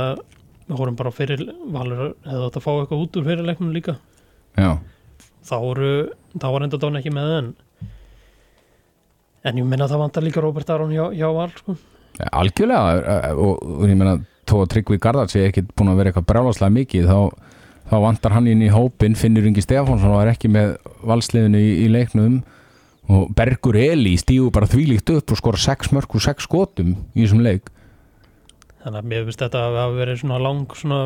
[0.68, 1.42] við vorum bara fyrir
[1.74, 3.96] valur hefði þetta að fá eitthvað út úr fyrirleiknum líka.
[4.60, 4.70] Já,
[5.48, 5.92] þá voru,
[6.36, 7.50] þá var enda Donni ekki með en
[9.48, 11.74] en ég meina það vantar líka Robert Aron hjá, hjá Val sko.
[12.28, 16.28] Algjörlega og, og ég meina þó að Tryggvi Garðar sé ekki búin að vera eitthvað
[16.30, 17.18] brjálaslega mikið þá,
[17.90, 20.74] þá vantar hann inn í hópin Finnur Ingi Stefánsson var ekki með
[21.06, 22.42] valsliðinu í, í leiknum.
[23.12, 27.24] Og Bergur Eli stígu bara þvílíkt upp og skora 6 mörg og 6 skotum í
[27.24, 27.72] þessum leik.
[28.82, 31.00] Þannig að mér finnst þetta að hafa verið svona lang svona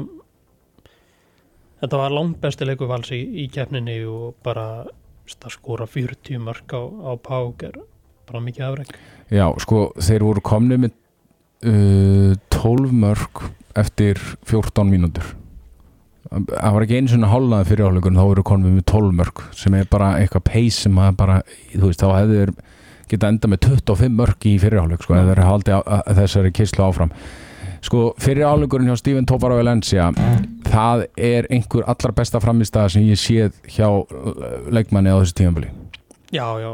[1.83, 6.73] þetta var langt besti leikur vals í, í keppninni og bara að skora 40 mörg
[6.73, 7.81] á, á Pák er
[8.29, 8.95] bara mikið afreg
[9.33, 10.95] Já, sko, þeir voru komni með
[11.67, 13.43] 12 mörg
[13.77, 15.35] eftir 14 mínútur.
[16.27, 19.77] Það var ekki einu svona hálnaði fyrir áleikurinn, þá voru komni með 12 mörg sem
[19.79, 21.37] er bara eitthvað pace sem að bara,
[21.75, 22.55] veist, þá þeir
[23.07, 26.87] geta enda með 25 mörg í fyriráleik sko, eða þeir haldi á, að þessari kyslu
[26.89, 27.13] áfram.
[27.87, 30.09] Sko, fyriráleikurinn hjá Steven Topar á Valencia
[30.67, 34.07] það er einhver allra besta framistæða sem ég séð hjá uh,
[34.73, 35.71] leikmanni á þessu tímanbili
[36.35, 36.73] Já, já,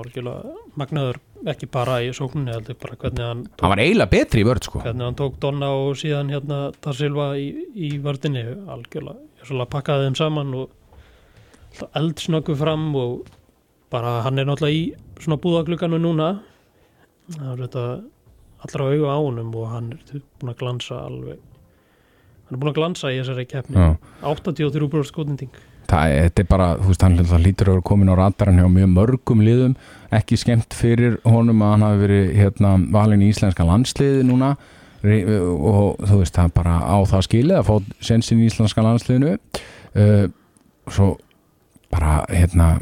[0.80, 1.20] magnaður
[1.50, 4.68] ekki bara í sókninni heldur bara hvernig hann tók, hann var eiginlega betri í vörð
[4.68, 4.82] sko.
[4.84, 9.72] hvernig hann tók Donna og síðan hérna Dar Silva í, í vördinni algjörlega, ég svolítið
[9.74, 13.30] pakkaði þeim saman og eldsnöggu fram og
[13.92, 16.28] bara hann er náttúrulega í svona búðagluganu núna.
[17.32, 17.86] Það er þetta
[18.66, 21.42] allra auga á honum og hann er búin að glansa alveg.
[22.46, 23.76] Hann er búin að glansa í þessari keppni.
[23.76, 23.92] Já.
[24.24, 25.60] 83% skotinding
[25.92, 28.92] það þetta er bara, þú veist, hann hlýtur að vera komin á radaran hjá mjög
[28.92, 29.74] mörgum liðum
[30.12, 34.54] ekki skemmt fyrir honum að hann hafi verið hérna, valin í íslenska landsliði núna.
[35.02, 39.36] Og þú veist, það er bara á það skilið að fá sensin í íslenska landsliðinu.
[39.92, 40.26] Uh,
[40.86, 41.14] svo
[41.92, 42.76] bara, hérna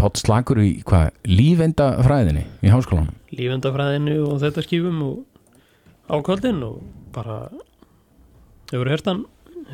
[0.00, 3.16] Pátt slagur í hvað, lífenda fræðinni í háskólanum?
[3.36, 5.18] Lífendafræðinu og þetta skífum og
[6.08, 6.78] á kvöldin og
[7.12, 7.42] bara
[8.70, 9.24] hefur hértan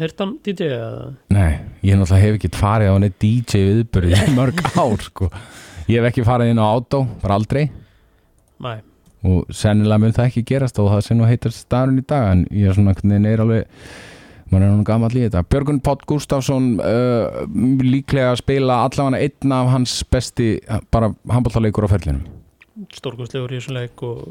[0.00, 1.04] hértan DJ eða?
[1.30, 5.30] Nei, ég náttúrulega hef ekki farið á neitt DJ viðbörði í mörg ár sko.
[5.86, 7.68] Ég hef ekki farið inn á átó bara aldrei.
[8.62, 8.78] Nei,
[9.26, 12.44] og sennilega mun það ekki gerast og það sem nú heitar staðurinn í dag en
[12.54, 13.66] ég er svona hvernig neir alveg
[14.50, 15.42] maður er nú gammal í þetta.
[15.50, 17.42] Björgun Pátt Gustafsson uh,
[17.82, 20.52] líklega að spila allavega einn af hans besti
[20.94, 22.26] bara handbóltaleikur á ferlinum.
[22.94, 24.22] Stórkostlegur í þessum leik og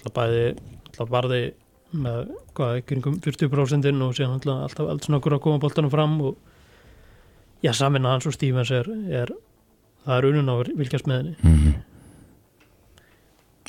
[0.00, 0.44] alltaf bæði
[0.90, 1.42] alltaf varði
[1.90, 6.36] með hvað, kringum 40% og síðan alltaf, alltaf eldsnökkur að koma boltanum fram og
[7.62, 9.32] já, saminna hans og Stevens er, er
[10.06, 11.78] það er unun á vilkjast með henni mm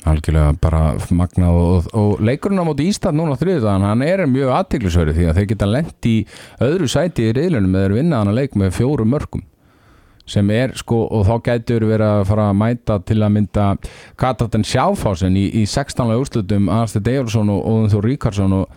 [0.08, 0.82] algjörlega bara
[1.14, 5.38] magnað og, og leikurinn á móti Ísland núna þriðdagan, hann er mjög aðtiklisverið því að
[5.38, 6.16] þeir geta lent í
[6.66, 9.44] öðru sæti í reyðlunum eða vinna hann að leik með fjóru mörgum
[10.32, 13.66] sem er sko og þá gætur verið að fara að mæta til að mynda
[14.18, 16.14] Katatan Sjáfásen í, í 16.
[16.14, 18.76] úrslutum Arnstedt Eyjálsson og Óðun Þór Ríkarsson og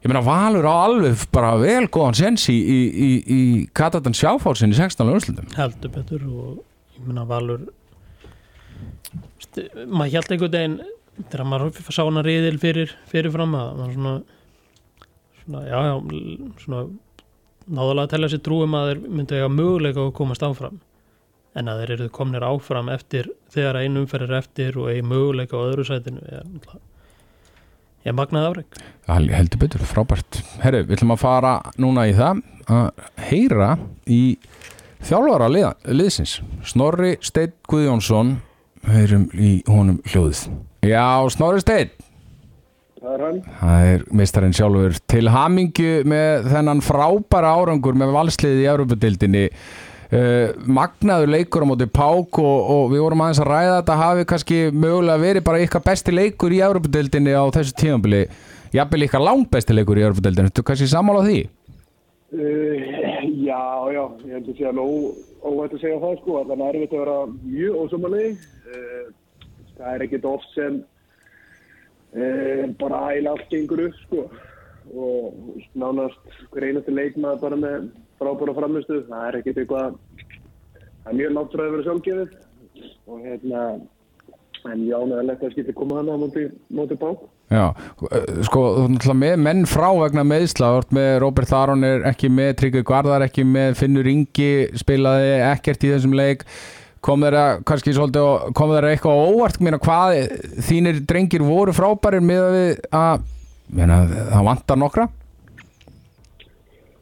[0.00, 3.42] ég meina Valur á alveg bara vel góðan sens í, í, í, í
[3.76, 5.10] Katatan Sjáfásen í 16.
[5.10, 6.58] úrslutum heldur betur og
[7.00, 7.66] ég meina Valur
[9.44, 10.76] sti- maður held einhvern veginn
[11.20, 14.14] þegar maður sá hana riðil fyrir fyrirfram að maður svona,
[15.42, 15.94] svona já, já,
[16.64, 16.82] svona
[17.70, 20.78] náðulega að tella sér trúum að þeir myndu eiga möguleika að komast áfram
[21.58, 25.58] en að þeir eru komnir áfram eftir þegar einu umferð er eftir og eigi möguleika
[25.58, 26.86] á öðru sætinu náttúrulega
[28.08, 30.38] ég magnaði afreg heldur betur, frábært.
[30.62, 31.50] Herru, við ætlum að fara
[31.82, 32.40] núna í það
[32.70, 33.70] að heyra
[34.08, 34.20] í
[35.06, 36.38] þjálfara liða, liðsins.
[36.68, 38.36] Snorri Steinn Guðjónsson,
[38.90, 40.46] heyrum í honum hljóðið.
[40.86, 41.90] Já, Snorri Steinn,
[43.00, 43.38] Það er hann.
[43.60, 44.96] það er meistarinn sjálfur.
[45.08, 49.44] Til hamingju með þennan frábæra árangur með valsliðið í Európa-dildinni.
[50.10, 54.24] Uh, magnaður leikur á móti Pák og, og við vorum aðeins að ræða þetta hafi
[54.26, 58.24] kannski mögulega verið bara ykkar besti leikur í Európa-dildinni á þessu tímabili
[58.74, 61.38] jafnvel ykkar langt besti leikur í Európa-dildinni Þú kannski sammála því?
[62.30, 62.74] Uh,
[63.42, 64.90] já, já, ég held að sé alveg
[65.42, 68.36] óvægt að segja það sko, allan er erfitt að vera mjög ósumalegi.
[68.70, 69.40] Uh,
[69.80, 70.76] það er ekkert oft sem
[72.14, 74.28] uh, bara æla allt gengur upp sko
[74.90, 79.98] og nánast hver einasti leikmaður bara með frábæra framistu, það er ekkert eitthvað,
[81.02, 82.38] það er mjög náttúrulega að vera sjálfgefið
[83.10, 83.66] og hérna,
[84.70, 87.26] en já, neðalegt að skilja koma hana á móti, móti bák.
[87.50, 88.60] Já, uh, sko,
[89.18, 93.74] með menn frá vegna meðsla, með Robert Aron er ekki með, Tryggvi Garðar ekki með
[93.80, 96.44] Finnur Ingi spilaði ekkert í þessum leik.
[97.02, 99.58] Kom þeirra kannski svolítið kom þeirra eitthvað óvart?
[99.64, 100.18] Mér hvað
[100.68, 103.26] þínir drengir voru frábærir með að við að
[103.72, 103.98] meina,
[104.30, 105.08] það vantar nokkra?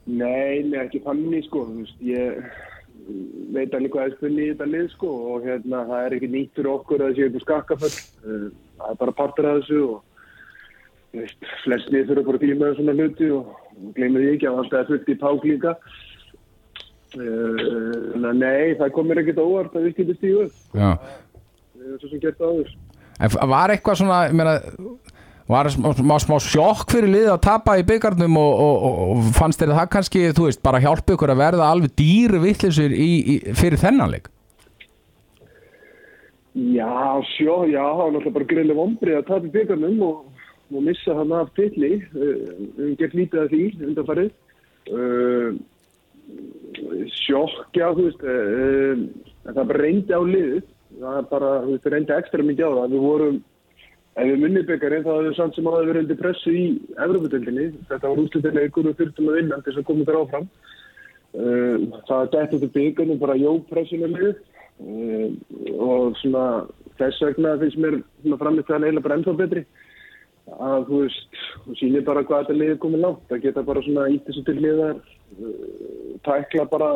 [0.09, 2.39] Nei, nei, ekki þannig sko, þú veist, ég
[3.53, 6.55] veit alveg hvað er spunni í þetta lið sko og hérna það er ekki nýtt
[6.57, 8.47] fyrir okkur að það sé upp á skakkaföll, uh,
[8.79, 9.99] það er bara partur af þessu og
[11.15, 13.55] lið þurfa bara að glíma um svona hluti og,
[13.97, 15.77] gleyma því ekki að alltaf er fullt í pák líka.
[17.17, 20.49] Uh, na, nei, það komir ekkert óvart að við skilum stíðu
[21.97, 22.75] svo sem gert áður.
[23.19, 24.57] en var eitthvað svona ég meina,
[25.49, 29.77] var smá, smá, sjokk fyrir liðið að tapa í byggarnum og, og, og, fannst þér
[29.79, 33.81] það kannski, þú veist, bara hjálpa ykkur að verða alveg dýru vittlisur í, í, fyrir
[33.81, 34.29] þennan leik
[36.59, 36.91] Já,
[37.37, 40.23] sjó, já, það var náttúrulega bara greiðlega vombrið að tapa í byggarnum og,
[40.73, 41.99] og missa hann af tilli.
[42.13, 42.39] Við
[42.77, 44.31] hefum gert lítið af því undanfarið.
[44.89, 45.51] Uh,
[47.25, 50.67] sjokk, já, þú veist, uh, það bara reyndi á liðið.
[50.99, 52.95] Það bara, veist, reyndi ekstra mikið á það.
[52.95, 53.41] Við vorum,
[54.19, 56.67] ef við munni byggarinn, þá hefur við samt sem aðeins verið undir pressu í
[57.07, 57.69] Evropadeildinni.
[57.91, 60.53] Þetta var úrslutileikur og þurftum að vinna til þess að koma þér áfram.
[61.39, 63.41] Uh, það dætt út í byggarnum, bara
[64.17, 64.39] liðið.
[64.79, 65.33] Uh,
[65.83, 66.45] og svona
[66.99, 68.01] þess vegna finnst mér
[68.39, 69.63] framist það eiginlega bara ennþá betri
[70.57, 74.09] að þú veist, þú sýnir bara hvað þetta liðið komið langt, það geta bara svona
[74.15, 76.91] ítt þessu til liðar uh, tækla bara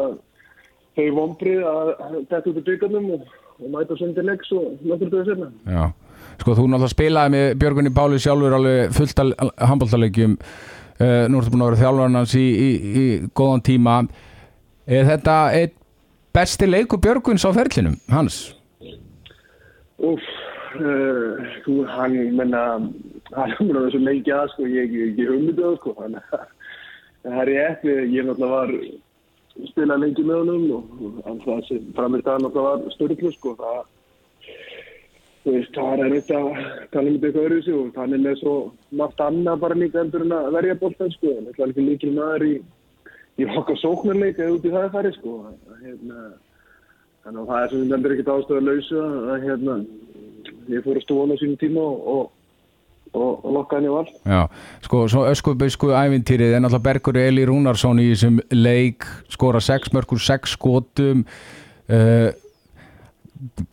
[0.97, 1.93] þau vombrið að
[2.31, 3.27] þetta út í byggarnum og,
[3.63, 5.85] og mæta til leiks og nokkur döðu sérna Já,
[6.43, 10.39] sko þú náttúrulega spilaði með Björgunni Páli sjálfur alveg fullt af handbóltalegjum
[11.03, 12.71] uh, nú ertu búin að vera þjálfarinn hans í, í,
[13.03, 14.01] í góðan tíma.
[14.87, 15.77] Er þetta eitt
[16.35, 18.43] besti leiku Björguns á ferlinum, hans?
[20.03, 20.23] Úf,
[20.81, 22.65] uh, þú, hann, menna,
[23.37, 26.45] hann er vera svo lengi að, sko, ég ég hugmyndi það, sko, þannig að
[27.23, 28.75] það er ég ég náttúrulega var
[29.71, 33.83] spilað lengi með honum og hann það sem framist það náttúrulega var störtlu, sko, það,
[35.43, 36.63] þú veist, það er að
[36.93, 38.55] tala um þetta öðru sig og hann er með svo
[39.01, 42.15] margt annað bara líka endur en að verja boltan, sko, en þetta er ekki líkil
[42.17, 42.55] maður í,
[43.41, 46.25] í okkar sóknarleik eða út í það er sko, að, hérna,
[47.23, 49.03] Þannig að það er sem þetta er ekkert ástæðu að lausa
[49.33, 49.75] að hérna,
[50.71, 52.31] ég fór að stóna á sínum tíma og,
[53.13, 54.13] og, og, lokka henni á all.
[54.23, 54.43] Já,
[54.87, 60.23] sko, svo öskubisku ævintýrið er náttúrulega Bergur Eli Rúnarsson í þessum leik skora 6 mörgur,
[60.23, 61.27] 6 skotum
[61.91, 62.31] uh,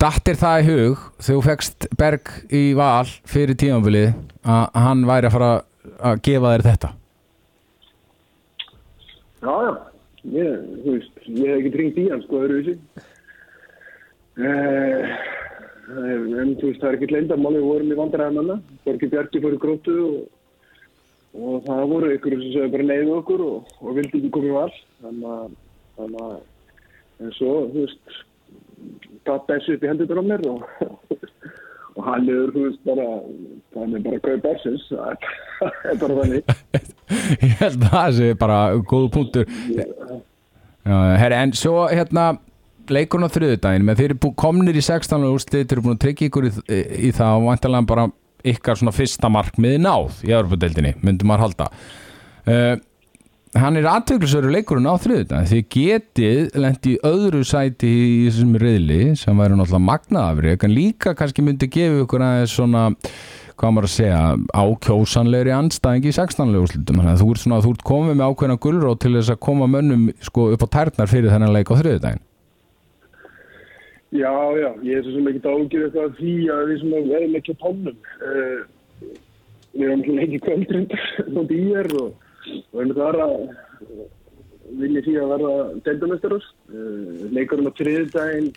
[0.01, 4.15] Dattir það í hug þegar þú fegst Berg í val fyrir tímanbilið
[4.49, 5.51] að hann væri að fara
[6.09, 6.95] að gefa þér þetta
[9.39, 9.71] Já, já,
[10.35, 12.73] ég, þú veist, ég hef ekki tringt í hann, sko, öðruvísi.
[14.39, 15.13] Uh,
[15.89, 19.51] en þú veist, það er ekki leyndamáli, við vorum í vandræðan hana, Borgi Bjarki í
[19.63, 20.17] grótu og,
[21.39, 24.55] og það voru ykkur sem sögðu bara neyðu okkur og, og vildi ekki koma í
[24.57, 24.73] val.
[25.01, 26.35] Þannig að,
[27.19, 28.19] en svo, þú veist,
[29.27, 30.61] datt þessu upp í hendur á mér og,
[31.97, 33.07] og hann er, þú veist, bara,
[33.79, 36.53] hann er bara kaup ersins, það er- bara þannig.
[37.43, 38.59] Ég held að það sé bara
[38.93, 39.49] góð punktur
[40.89, 42.29] herri, en svo hérna
[42.93, 45.25] leikurinn á þriðudaginn með þeir eru komnir í 16.
[45.29, 46.51] úrslit þeir eru búin að tryggja ykkur í,
[47.09, 48.05] í það og vantarlega bara
[48.49, 51.67] ykkar svona fyrsta markmiði náð í Európa-deildinni, myndum maður halda
[52.47, 52.75] uh,
[53.59, 59.01] hann er aðtöklusöru leikurinn á þriðudaginn þið getið lendi í öðru sæti í þessum reyðli
[59.19, 62.85] sem væri náttúrulega magnaðafrið en líka kannski myndi gefa ykkur aðeins svona
[63.59, 64.19] hvað maður að segja,
[64.55, 66.55] ákjósanlegri anstæðingi í 16.
[66.61, 69.41] úrslitum þannig að þú ert, svona, þú ert komið með ákveðna gulrót til þess að
[69.49, 72.23] koma mönnum sko, upp á tærnar fyrir þennan leik á þriðudaginn
[74.09, 77.53] Já, já, ég er svo sem ekki ágjur eitthvað því að við sem erum ekki
[77.53, 77.97] á tónum.
[78.25, 78.61] Uh,
[79.75, 82.23] við erum ekki kvöldrindar þótt í er og,
[82.73, 83.35] erum það að
[84.79, 85.51] vilja því að verða
[85.85, 86.47] deildamestarar.
[86.73, 88.47] Uh, leikurinn á þriðdægin,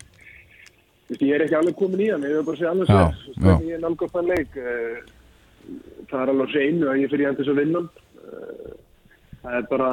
[1.18, 3.34] ég er ekki alveg komin í hann, ég er bara að segja alveg Já, svo,
[3.42, 4.56] hvernig ég nálgast þann leik.
[4.56, 7.90] Uh, það er alveg hreinu að ég fyrir hendur svo vinnan.
[9.42, 9.90] Það er bara,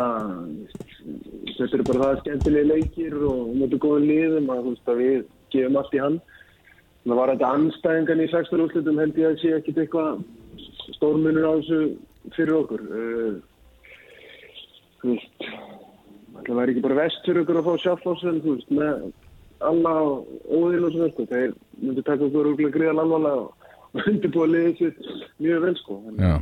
[1.57, 5.19] þetta er bara það skemmtilegi leikir og mjög góðin liðum að, að við
[5.53, 6.19] gefum allt í hann.
[7.05, 10.19] Það var þetta anstæðingan í 16 úrslutum held ég að sé ekkit eitthvað
[10.97, 11.79] stórmunur á þessu
[12.35, 12.83] fyrir okkur.
[12.89, 13.37] Uh,
[14.99, 15.47] þú veist,
[16.43, 19.07] það væri ekki bara vest fyrir okkur að fá sjálflósin, þú veist, með
[19.69, 19.95] alla
[20.47, 21.27] óðinn og svona, sko.
[21.31, 24.99] Þeir myndi taka okkur úrlega gríðan alvarlega og undirbúa liðið sitt
[25.41, 25.99] mjög vel, sko.
[26.05, 26.37] Þannig Já,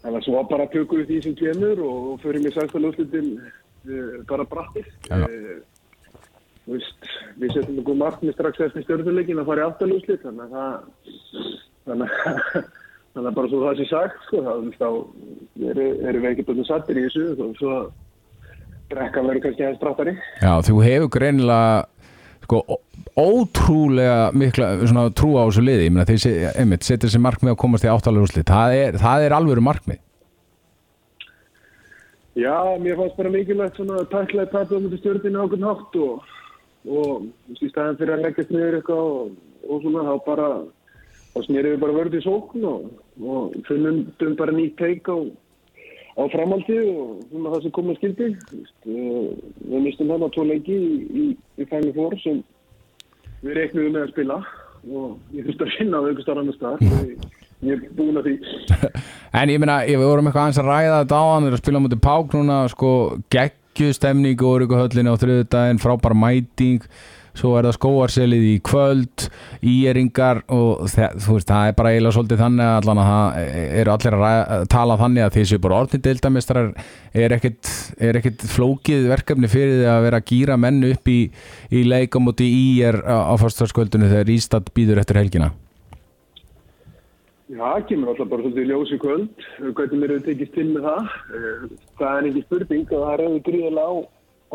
[0.00, 4.14] Þannig að svo bara tökum við því sem kemur og, og förum í sæstalúslutin uh,
[4.30, 4.86] bara brattir.
[5.10, 5.18] Já.
[5.26, 5.69] Uh, þú
[6.68, 7.08] veist,
[7.40, 10.76] við setjum okkur markmið strax eftir stjórnuleikin að fara í aftalúslit, þannig að það,
[11.88, 12.68] þannig að,
[13.14, 14.90] þannig að bara svo það sé sagt, sko, þá,
[15.70, 17.78] erum erum við ekki búin sattir í þessu, og svo
[18.90, 20.14] brekkan verður kannski aðeins brattari.
[20.42, 21.86] Já þú hefur greinilega
[22.44, 22.62] sko,
[23.14, 27.86] ótrúlega mikla svona, trú á þessu liði, ég meina þeir setja sér markmið að komast
[27.86, 30.00] í áttalega úrslit það er, það er alvöru markmið.
[32.38, 35.60] Já, mér fannst bara mikilvægt svona að tækla að tapa um þetta stjórninu á okkur
[35.60, 36.28] nátt og,
[36.88, 39.32] og í staðan fyrir að leggjast niður eitthvað og,
[39.68, 40.48] og svona þá bara,
[41.34, 42.86] þá snerið við bara vörð í sókn og,
[43.20, 45.18] og finnum bara nýtt teik á,
[46.16, 48.30] á framaldi og svona það sem kom að skildi.
[48.88, 49.28] Eh,
[49.70, 51.26] Við mistum á tvo leiki í, í,
[51.60, 52.40] í Final Four sem
[53.44, 54.40] við reiknum með að spila
[54.90, 57.38] og ég þurfti að finna á einhver starf annar staðar.
[57.60, 58.36] Ég er búin að því.
[59.30, 61.60] En ég ég við vorum eitthvað aðeins að ræða þetta á hann, við erum að
[61.62, 62.88] spila mútið pák núna, sko,
[63.80, 66.82] geggjustemning og ykkur höllinni á þriðudaginn, frábær mæting,
[67.36, 69.26] svo er það skóarselið í kvöld,
[69.64, 73.38] íeringar og þú veist, það er bara eiginlega svolítið þannig að það
[73.80, 76.70] eru allir að ræða, tala þannig að því séu bara orðnið deildamistrar
[77.24, 77.72] er ekkit,
[78.10, 81.18] er ekkit flókið verkefni fyrir því að vera að gýra menn upp í,
[81.70, 85.54] í leikamóti í er á, á fyrstaskvöldinu þegar Ístad býður eftir helgina.
[87.50, 89.40] Já, það kemur alltaf bara svolítið í ljós í kvöld,
[89.74, 91.08] hvernig mér hefur tekist til með það.
[91.34, 91.64] Eh,
[91.98, 93.94] Það er ekki spurning og það reyður gríðilega á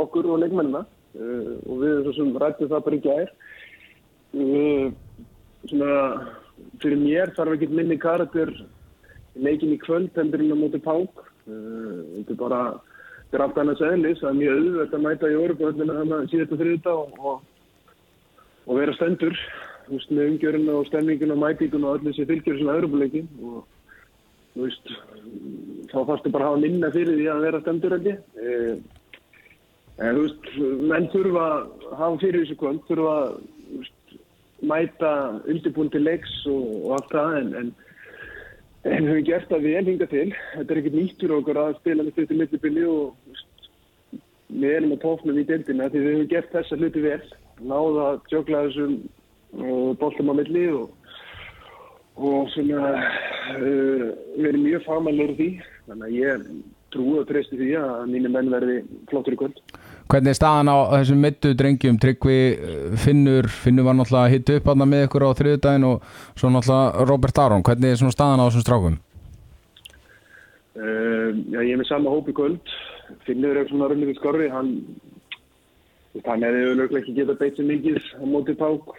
[0.04, 3.34] okkur og leikmennina eh, og við erum svo sem rættum það bara í gær.
[4.46, 4.88] Eh,
[5.66, 5.92] Svona,
[6.80, 8.52] fyrir mér þarf ekki minni karakter
[9.36, 11.24] leikin í kvöld heldur en á móti pák.
[11.50, 12.60] Þetta er bara,
[13.26, 16.28] þetta er allt annars eðlis, það er mjög auðvöld að mæta í orðböðlina þannig að
[16.32, 17.96] síðan þriðta og, og,
[18.70, 19.42] og vera stendur
[19.86, 23.64] þú veist, með umgjöruna og stemninguna og mætinguna og öllu sem fylgjur svona öðrubuleikin og
[24.56, 24.94] þú veist,
[25.92, 28.22] þá þarfstu bara að hafa minna fyrir því að vera ég.
[28.42, 28.78] Eh,
[29.96, 30.48] En þú veist,
[30.90, 33.36] menn þurfa að hafa fyrir þessu kvöld, þurfa að
[33.78, 34.16] veist,
[34.68, 35.12] mæta
[35.48, 37.70] undirbúin til leiks og, og allt það en, en
[38.86, 40.28] en við höfum gert það vel hinga til.
[40.54, 43.40] Þetta er ekkert nýtt fyrir okkur að spila með styrti millibili og
[44.52, 47.22] við erum á tóknum í deildina því við höfum gert þessa hluti vel.
[47.66, 48.94] Náða að tjókla þessum
[49.60, 50.94] uh, boltum á milli og,
[52.16, 54.08] og svona uh,
[54.40, 55.50] erum mjög fagmælir því.
[55.86, 56.48] Þannig að ég
[56.96, 58.78] trúi og treysti því að mínu menn verði
[59.10, 59.60] flottur í kvöld.
[60.12, 64.70] Hvernig er staðan á þessum mittu drengjum Tryggvi eh, Finnur Finnur var náttúrulega hitt upp
[64.70, 66.06] aðna með ykkur á þriðudaginn og
[66.38, 69.00] svo náttúrulega Robert Aron hvernig er staðan á þessum strákum?
[70.76, 72.76] Uh, já, ég er með sama hóp í kvöld.
[73.26, 74.50] Finnur er svona rönnið skorri.
[74.52, 74.74] Hann,
[76.16, 78.90] veist, hann hefði auðvitað ekki getað beitt sér mikið á móti pák.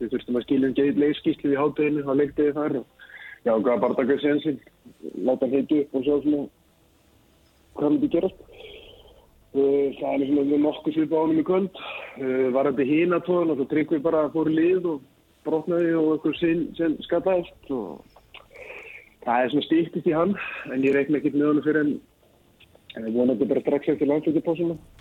[0.00, 2.76] Við þurftum að skilja um geið leikskíslu í hátteginu, það leiktiði þar.
[2.80, 3.08] Og,
[3.44, 4.60] já, hvað bara taka sénsinn,
[5.14, 6.44] láta hann heitu upp og sjá svona
[7.74, 8.44] hvað myndi gerast.
[9.54, 11.82] Uh, það er svona nokkuð svipa á honum í kvöld.
[12.18, 15.04] Uh, var þetta hína tóðan og svo tryggum við bara að fóru lið og
[15.44, 18.02] brotnaði og eitthvað sinn sem skataðist og
[19.24, 20.34] það er svona stýttist í hann
[20.72, 24.93] en ég reikna ekkert með honum fyrir en ég vonandi bara strax eftir landsleikipásuna og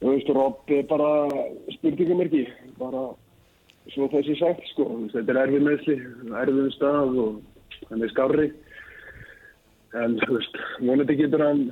[0.00, 1.10] þú veist, Rob er bara
[1.76, 2.46] spurningamerki
[2.78, 3.08] bara
[3.92, 4.86] svo sé sagt sko.
[5.12, 5.96] Þetta er erfið meðsli,
[6.42, 8.52] erfið stað og hann er skárri.
[9.94, 11.66] En þú veist, vonandi getur hann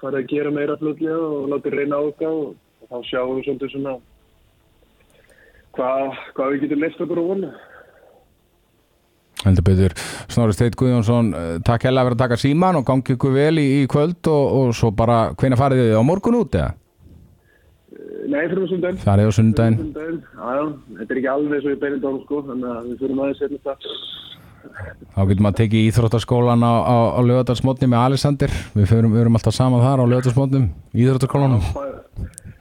[0.00, 3.44] farið að gera meira flutlega og láta reyna á okkar og, og þá sjáum við
[3.46, 3.98] svolítið svona
[5.76, 7.52] hvað hva við getum leist okkur og vona.
[9.40, 9.94] Heldur betur.
[10.28, 13.68] Snorri Steit Guðjónsson eh, takk hella fyrir að taka síman og gangi ykkur vel í,
[13.80, 16.74] í kvöld og, og svo bara hvenær farið þið á morgun út eða?
[18.30, 20.64] Nei, fyrir mjög sundin Farið á sundaginn Já, já,
[21.00, 23.88] þetta er ekki alveg svo í beinindón sko, þannig að við fyrir aðeins setjum það.
[25.14, 28.52] þá getur maður tekið íþróttaskólan á, á, á lögadarsmótni með Alexander.
[28.76, 31.64] Við við erum alltaf saman þar á lögadarsmótnum íþróttaskólanum.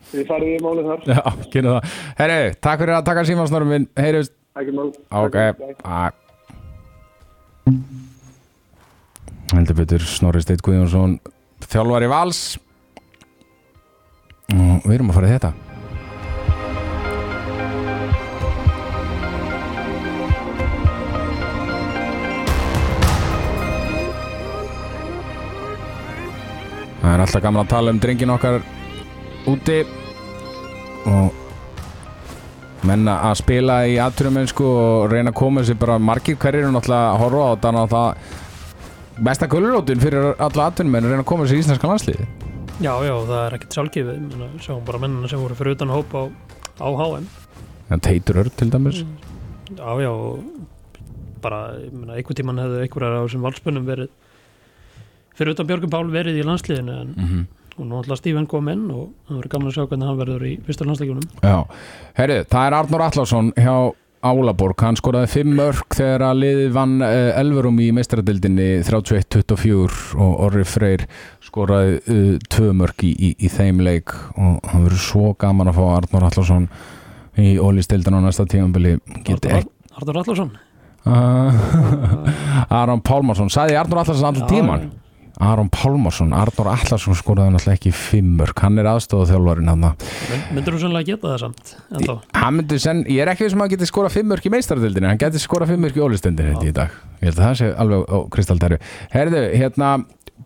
[0.09, 1.21] Við farið í málið þar, Já,
[1.53, 1.97] kynna það.
[2.17, 3.85] Herri, takk fyrir að taka síman Snorri minn.
[3.99, 4.89] Heyrjust ekki mál.
[5.21, 5.37] Ok,
[5.83, 6.15] Takk,
[9.53, 11.19] heldur betur Snorri Steit Guðjónsson
[11.69, 12.41] þjálfari vals
[14.53, 15.51] og við erum að fara í þetta.
[26.99, 28.59] Það er alltaf gaman að tala um drengin okkar
[29.49, 29.77] úti
[31.09, 31.37] og
[32.89, 37.13] menna að spila í aðturumennsku og reyna að koma sér bara margir hverjir og náttúrulega
[37.13, 41.47] að horfa á þannig að það besta gullurótin fyrir alla aðturumenn að reyna að koma
[41.47, 42.27] sér í íslenska landsliði
[42.79, 46.13] Já, já, það er ekkert sjálfgefið Menna, Sjáum bara mennina sem voru fyrir utan hóp
[46.15, 46.23] á,
[46.79, 47.25] á HM
[47.89, 49.03] en Teitur Örn til dæmis.
[49.75, 50.43] Já, já, og
[51.41, 54.11] bara, ég meina, einhvern tíman hefðu einhverjar á þessum valspunum verið
[55.37, 57.45] fyrir utan Björgum Pál verið í landsliðinu en mm -hmm.
[57.77, 60.45] og nú ætla Stíven kom inn og það verður gaman að sjá hvernig hann verður
[60.45, 61.29] í fyrsta landsleikjunum.
[61.43, 61.65] Já,
[62.13, 66.95] herri, það er Arnur Allarsson hjá Álaborg, hann skoraði 5 mörg þegar að liðið vann
[67.05, 71.05] uh, Elverum í meistaradildinni 31-24 og Orri Freyr
[71.45, 72.01] skoraði
[72.51, 75.85] 2 uh, mörg í, í, í þeim leik og hann verður svo gaman að fá
[75.93, 76.67] Arnur Allarsson
[77.39, 80.51] í ólistildin á næsta tímanbili Arnur Allarsson
[82.79, 84.89] Aron Pálmarsson sagði Arnur Allarsson allir tíman
[85.39, 89.85] Aron Pálmarsson, Arnur Allarsson skoraði náttúrulega ekki fimmur, hann er aðstofað þjálfarinn hann
[90.51, 91.73] Myndur þú sannlega geta það samt?
[92.59, 95.71] Myndi senn, ég er ekki sem að geti skorað fimmur í meistaröldinni, hann geti skorað
[95.73, 98.79] fimmur í ólistendinni í dag, ég held að það sé alveg á kristaldæru.
[99.13, 99.91] Herðu, hérna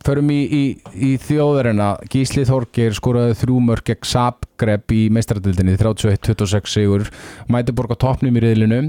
[0.05, 0.63] förum í, í,
[0.93, 7.09] í þjóðurina Gísli Þorgir skoraði þrjú mörg gegn Sabgreb í meistaröldinni 31-26 sigur,
[7.49, 8.83] Mætiborg á toppnum í riðlinu,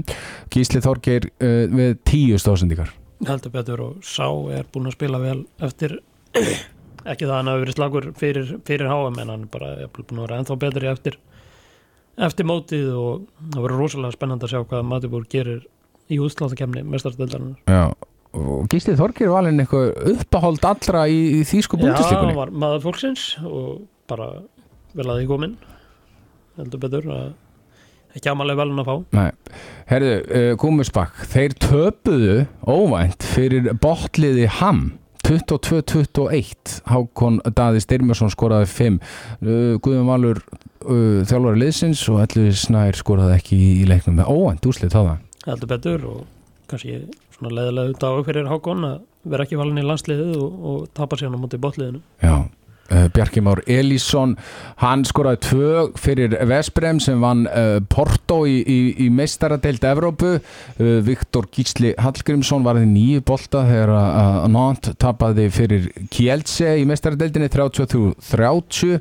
[0.53, 2.93] Gísli Þorgir uh, við tíu stóðsendikar
[3.23, 5.99] heldur betur og Sá er búin að spila vel eftir
[7.05, 9.91] ekki það að hann hafi verið slagur fyrir, fyrir HM en hann er bara er
[9.93, 11.19] búin að vera ennþá betri eftir
[12.25, 15.63] eftir mótið og það verður rosalega spennand að sjá hvað Matibúr gerir
[16.11, 17.91] í útsláttakemni mestarstöldarinn Já,
[18.35, 22.53] og Gísli Þorgir var alveg eitthvað uppáhold allra í, í þýsku Já, búndislíkunni hann var
[22.65, 24.29] maður fólksins og bara
[24.95, 25.57] vel að því komin
[26.59, 27.25] heldur betur að
[28.15, 28.95] ekki amalega vel hann að fá.
[29.17, 29.57] Nei,
[29.91, 32.37] herðu, uh, Gúmusbakk þeir töpuðu
[32.67, 34.85] óvænt fyrir botliði Ham
[35.25, 42.97] 22-21 Hákon Daði Styrmjörsson skoraði 5 uh, Guðum Valur uh, þjálfari liðsins og Elvi Snær
[42.99, 44.19] skoraði ekki í, í leiknum.
[44.21, 45.15] Með óvænt úslið það.
[45.45, 46.21] Heldur betur og
[46.69, 47.01] kannski
[47.35, 51.33] svona leðilega dag fyrir Hákon að vera ekki valin í landsliðið og, og tapa sér
[51.33, 52.45] á móti botliðinu Já
[52.85, 54.35] Bjarki Már Elísson
[54.77, 60.35] hann skoraði tvö fyrir Vesbrem sem vann uh, Porto í, í, í meistaradeild Evrópu.
[60.77, 66.85] Uh, Viktor Gísli Hallgrímsson var því nýju bolta þegar að Nant tapaði fyrir Kielce í
[66.87, 68.99] meistaradeildinni 33-30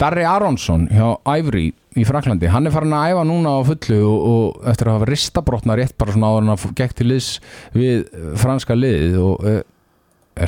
[0.00, 4.24] Darri Aronsson hjá Ævri í Fraklandi, hann er farin að æfa núna á fullu og,
[4.26, 7.28] og eftir að hafa ristabrotna rétt bara svona áður en að gekk til liðs
[7.76, 8.08] við
[8.42, 9.46] franska liðið og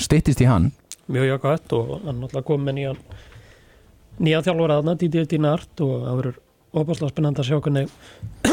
[0.02, 0.72] stittist í hann
[1.12, 3.00] mjög jákvæmt og hann náttúrulega kom með nýjan
[4.18, 6.40] nýjan þjálfur aðna, Dídið Dínart og það verður
[6.76, 7.92] opaslega spennand að sjá hvernig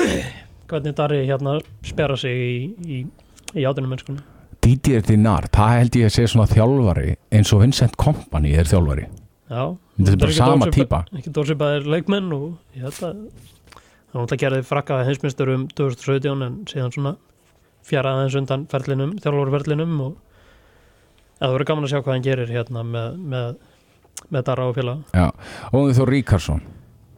[0.69, 3.01] hvernig Darri hérna spera sig í, í,
[3.57, 4.23] í átunum mennskunni
[4.63, 9.09] Dídið Dínart, það held ég að segja svona þjálfari eins og Vincent Kompany er þjálfari.
[9.51, 9.63] Já,
[9.97, 10.99] þetta er bara sama típa.
[11.17, 12.45] ekki dórsýpaðir leikmenn og
[12.79, 13.25] að hann
[14.13, 17.13] náttúrulega gerði frakka heimsmyndstur um 2017 en síðan svona
[17.83, 20.15] fjaraði aðeins undan ferlinum, þjálfurferlinum og
[21.43, 23.49] það verður gaman að sjá hvað hann gerir hérna með, með,
[24.29, 25.27] með Darra og félag Já,
[25.73, 26.63] og Þór Ríkarsson.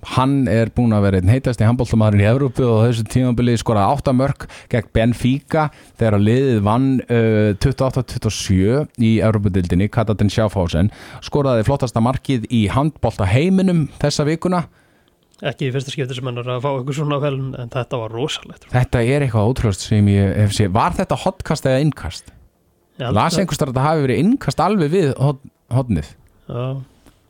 [0.05, 3.95] Hann er búin að vera einn heitast í handbóltamæðurinn í Evrópu og þessu tímabili skoraði
[4.03, 5.63] 8 mörg gegn Benfica
[5.97, 10.91] þegar að liðið vann uh, 28-27 í Evrópudildinni Katatin Sjáfásen
[11.25, 14.67] skoraði flottasta markið í handbólta heiminum þessa vikuna.
[15.41, 18.13] Ekki í fyrsta skipti sem hann er að fá eitthvað svona vel en þetta var
[18.13, 18.69] rosalegt.
[18.71, 20.71] Þetta er eitthvað ótrúst sem ég hef séð.
[20.77, 22.34] Var þetta hotkast eða innkast?
[22.99, 25.13] Las einhverstar að þetta hafi verið innkast alveg við
[25.75, 26.11] hotnið
[26.45, 26.65] Já,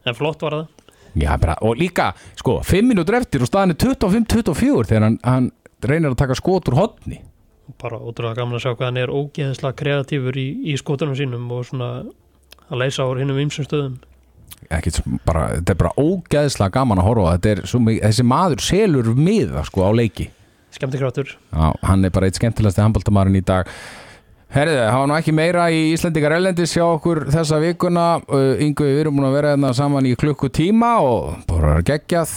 [0.05, 0.65] en flott var það.
[1.15, 5.47] Já, bara, og líka, sko, 5 minútur eftir og staðin er 25-24 þegar hann, hann
[5.85, 7.21] reynir að taka skot úr hotni
[7.81, 11.63] Bara ótrúlega gaman að sjá hvað hann er ógeðslega kreatífur í, í skotunum sínum og
[11.65, 11.89] svona
[12.69, 13.95] að leysa úr hinnum ymsum stöðum.
[14.69, 19.09] Ekkert, bara, þetta er bara ógeðslega gaman að horfa þetta er mikið, þessi maður selur
[19.17, 20.27] miða sko á leiki.
[20.75, 23.69] Skemmtikrátur Já, hann er bara eitt skemmtilegasti handbóltamarinn í dag
[24.55, 28.05] Herðið, hafa nú ekki meira í Íslandikar Erlendis hjá okkur þessa vikuna.
[28.63, 32.31] Yngu, við erum búin að vera hérna saman í klukkutíma og bara geggjað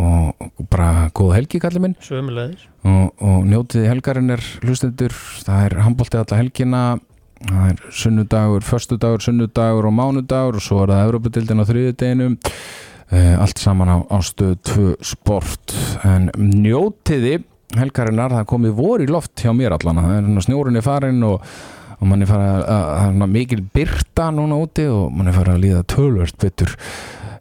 [0.00, 1.96] og bara góð helgi kallið minn.
[2.00, 5.12] Sömulegis og, og njótið helgarinn er hlustendur.
[5.44, 6.82] Það er handbóltið alla helgina.
[7.42, 12.40] Það er sunnudagur, förstudagur, sunnudagur og mánudagur og svo er það Európa-dildin á þriðudeginum
[13.12, 15.76] allt saman á, á stöð 2 sport.
[16.08, 17.42] En njótiði
[17.78, 20.02] helgarinnar, það komið vor í loft hjá mér allan.
[20.02, 21.52] Það er snjórinni farin og,
[21.98, 25.84] og mann er farið að, mikil byrta núna úti og mann er farið að líða
[25.94, 26.74] tölvört betur.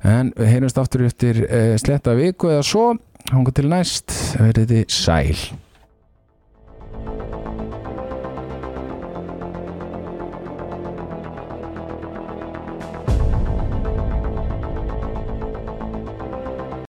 [0.02, 2.86] En við heyrumst aftur eftir uh, sletta viku eða svo.
[3.32, 4.16] Hanga til næst.
[4.42, 5.61] Verið þið sæl